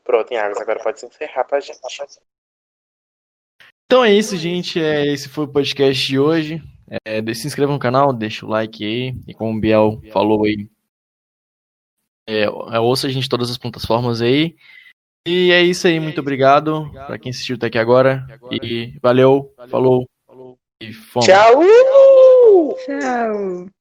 Pronto, 0.03 0.35
Agnes, 0.35 0.59
agora 0.59 0.83
pode 0.83 0.99
se 0.99 1.07
encerrar 1.07 1.45
pra 1.45 1.61
gente. 1.61 1.79
Então 3.91 4.05
é 4.05 4.13
isso, 4.13 4.37
gente. 4.37 4.81
É, 4.81 5.05
esse 5.13 5.29
foi 5.29 5.47
o 5.47 5.49
podcast 5.49 6.07
de 6.07 6.17
hoje. 6.17 6.63
É, 7.05 7.35
se 7.35 7.49
inscreva 7.49 7.73
no 7.73 7.79
canal, 7.81 8.13
deixa 8.13 8.47
o 8.47 8.49
like 8.49 8.85
aí. 8.85 9.17
E 9.27 9.35
como 9.35 9.59
o 9.59 9.61
Biel 9.61 10.01
falou 10.13 10.45
aí, 10.45 10.71
é, 12.25 12.43
é, 12.45 12.79
ouça 12.79 13.09
a 13.09 13.11
gente 13.11 13.27
em 13.27 13.29
todas 13.29 13.51
as 13.51 13.59
plataformas 13.59 14.23
aí. 14.23 14.55
E 15.27 15.51
é 15.51 15.61
isso 15.61 15.89
aí, 15.89 15.99
muito 15.99 16.21
obrigado 16.21 16.89
pra 16.93 17.19
quem 17.19 17.31
assistiu 17.31 17.57
até 17.57 17.67
aqui 17.67 17.79
agora. 17.79 18.25
E 18.63 18.97
valeu, 19.03 19.53
falou 19.69 20.07
e 20.81 20.93
fomos. 20.93 21.27
Tchau! 21.27 21.61
Tchau. 22.87 23.80